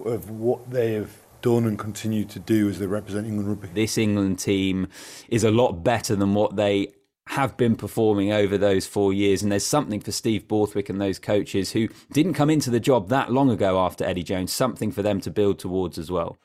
of 0.05 0.29
what 0.29 0.71
they 0.71 0.93
have 0.95 1.17
done 1.43 1.65
and 1.67 1.79
continue 1.79 2.25
to 2.25 2.39
do 2.39 2.69
as 2.69 2.79
they 2.79 2.87
represent 2.87 3.27
England 3.27 3.49
rugby. 3.49 3.69
This 3.69 3.99
England 3.99 4.39
team 4.39 4.89
is 5.29 5.45
a 5.45 5.51
lot 5.51 5.85
better 5.85 6.17
than 6.17 6.35
what 6.35 6.57
they 6.57 6.93
have 7.29 7.57
been 7.57 7.77
performing 7.77 8.33
over 8.33 8.59
those 8.59 8.87
four 8.87 9.13
years. 9.13 9.43
And 9.43 9.53
there's 9.53 9.65
something 9.65 10.01
for 10.01 10.11
Steve 10.11 10.49
Borthwick 10.49 10.89
and 10.89 11.01
those 11.01 11.19
coaches 11.19 11.73
who 11.73 11.89
didn't 12.13 12.35
come 12.35 12.51
into 12.51 12.71
the 12.71 12.81
job 12.81 13.09
that 13.09 13.31
long 13.31 13.51
ago 13.51 13.79
after 13.79 14.05
Eddie 14.05 14.25
Jones, 14.25 14.53
something 14.53 14.91
for 14.91 15.03
them 15.03 15.21
to 15.21 15.31
build 15.31 15.59
towards 15.59 15.97
as 15.97 16.11
well. 16.11 16.39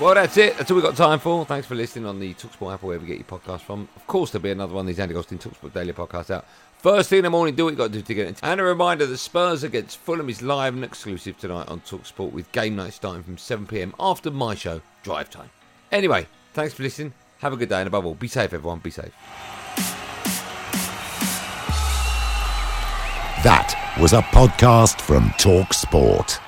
Well, 0.00 0.14
that's 0.14 0.36
it. 0.36 0.58
That's 0.58 0.70
all 0.70 0.76
we've 0.76 0.84
got 0.84 0.96
time 0.96 1.20
for. 1.20 1.46
Thanks 1.46 1.68
for 1.68 1.76
listening 1.76 2.06
on 2.06 2.18
the 2.18 2.34
Talksport 2.34 2.74
app 2.74 2.82
or 2.82 2.88
wherever 2.88 3.06
you 3.06 3.16
get 3.16 3.30
your 3.30 3.38
podcast 3.38 3.60
from. 3.60 3.88
Of 3.94 4.06
course, 4.08 4.32
there'll 4.32 4.42
be 4.42 4.50
another 4.50 4.74
one 4.74 4.82
of 4.82 4.86
these 4.88 4.98
Andy 4.98 5.14
Goldstein 5.14 5.38
Talksport 5.38 5.72
Daily 5.72 5.92
podcasts 5.92 6.30
out. 6.32 6.44
First 6.78 7.08
thing 7.08 7.18
in 7.18 7.24
the 7.24 7.30
morning, 7.30 7.54
do 7.54 7.64
what 7.64 7.70
you 7.70 7.76
got 7.76 7.86
to 7.86 7.92
do 7.92 8.02
to 8.02 8.14
get 8.14 8.26
it. 8.26 8.40
And 8.42 8.60
a 8.60 8.64
reminder 8.64 9.06
that 9.06 9.16
Spurs 9.18 9.62
against 9.62 9.96
Fulham 9.98 10.28
is 10.28 10.42
live 10.42 10.74
and 10.74 10.84
exclusive 10.84 11.38
tonight 11.38 11.68
on 11.68 11.80
Talksport 11.80 12.32
with 12.32 12.50
game 12.50 12.74
night 12.74 12.92
starting 12.92 13.22
from 13.22 13.36
7pm 13.36 13.94
after 14.00 14.32
my 14.32 14.56
show, 14.56 14.80
Drive 15.04 15.30
Time. 15.30 15.48
Anyway, 15.92 16.26
thanks 16.54 16.74
for 16.74 16.82
listening. 16.82 17.14
Have 17.38 17.52
a 17.52 17.56
good 17.56 17.68
day 17.68 17.78
and 17.78 17.86
above 17.86 18.04
all, 18.04 18.14
be 18.14 18.28
safe, 18.28 18.52
everyone. 18.52 18.80
Be 18.80 18.90
safe. 18.90 19.12
That 23.44 23.96
was 24.00 24.12
a 24.12 24.22
podcast 24.22 25.00
from 25.00 25.28
Talksport. 25.38 26.40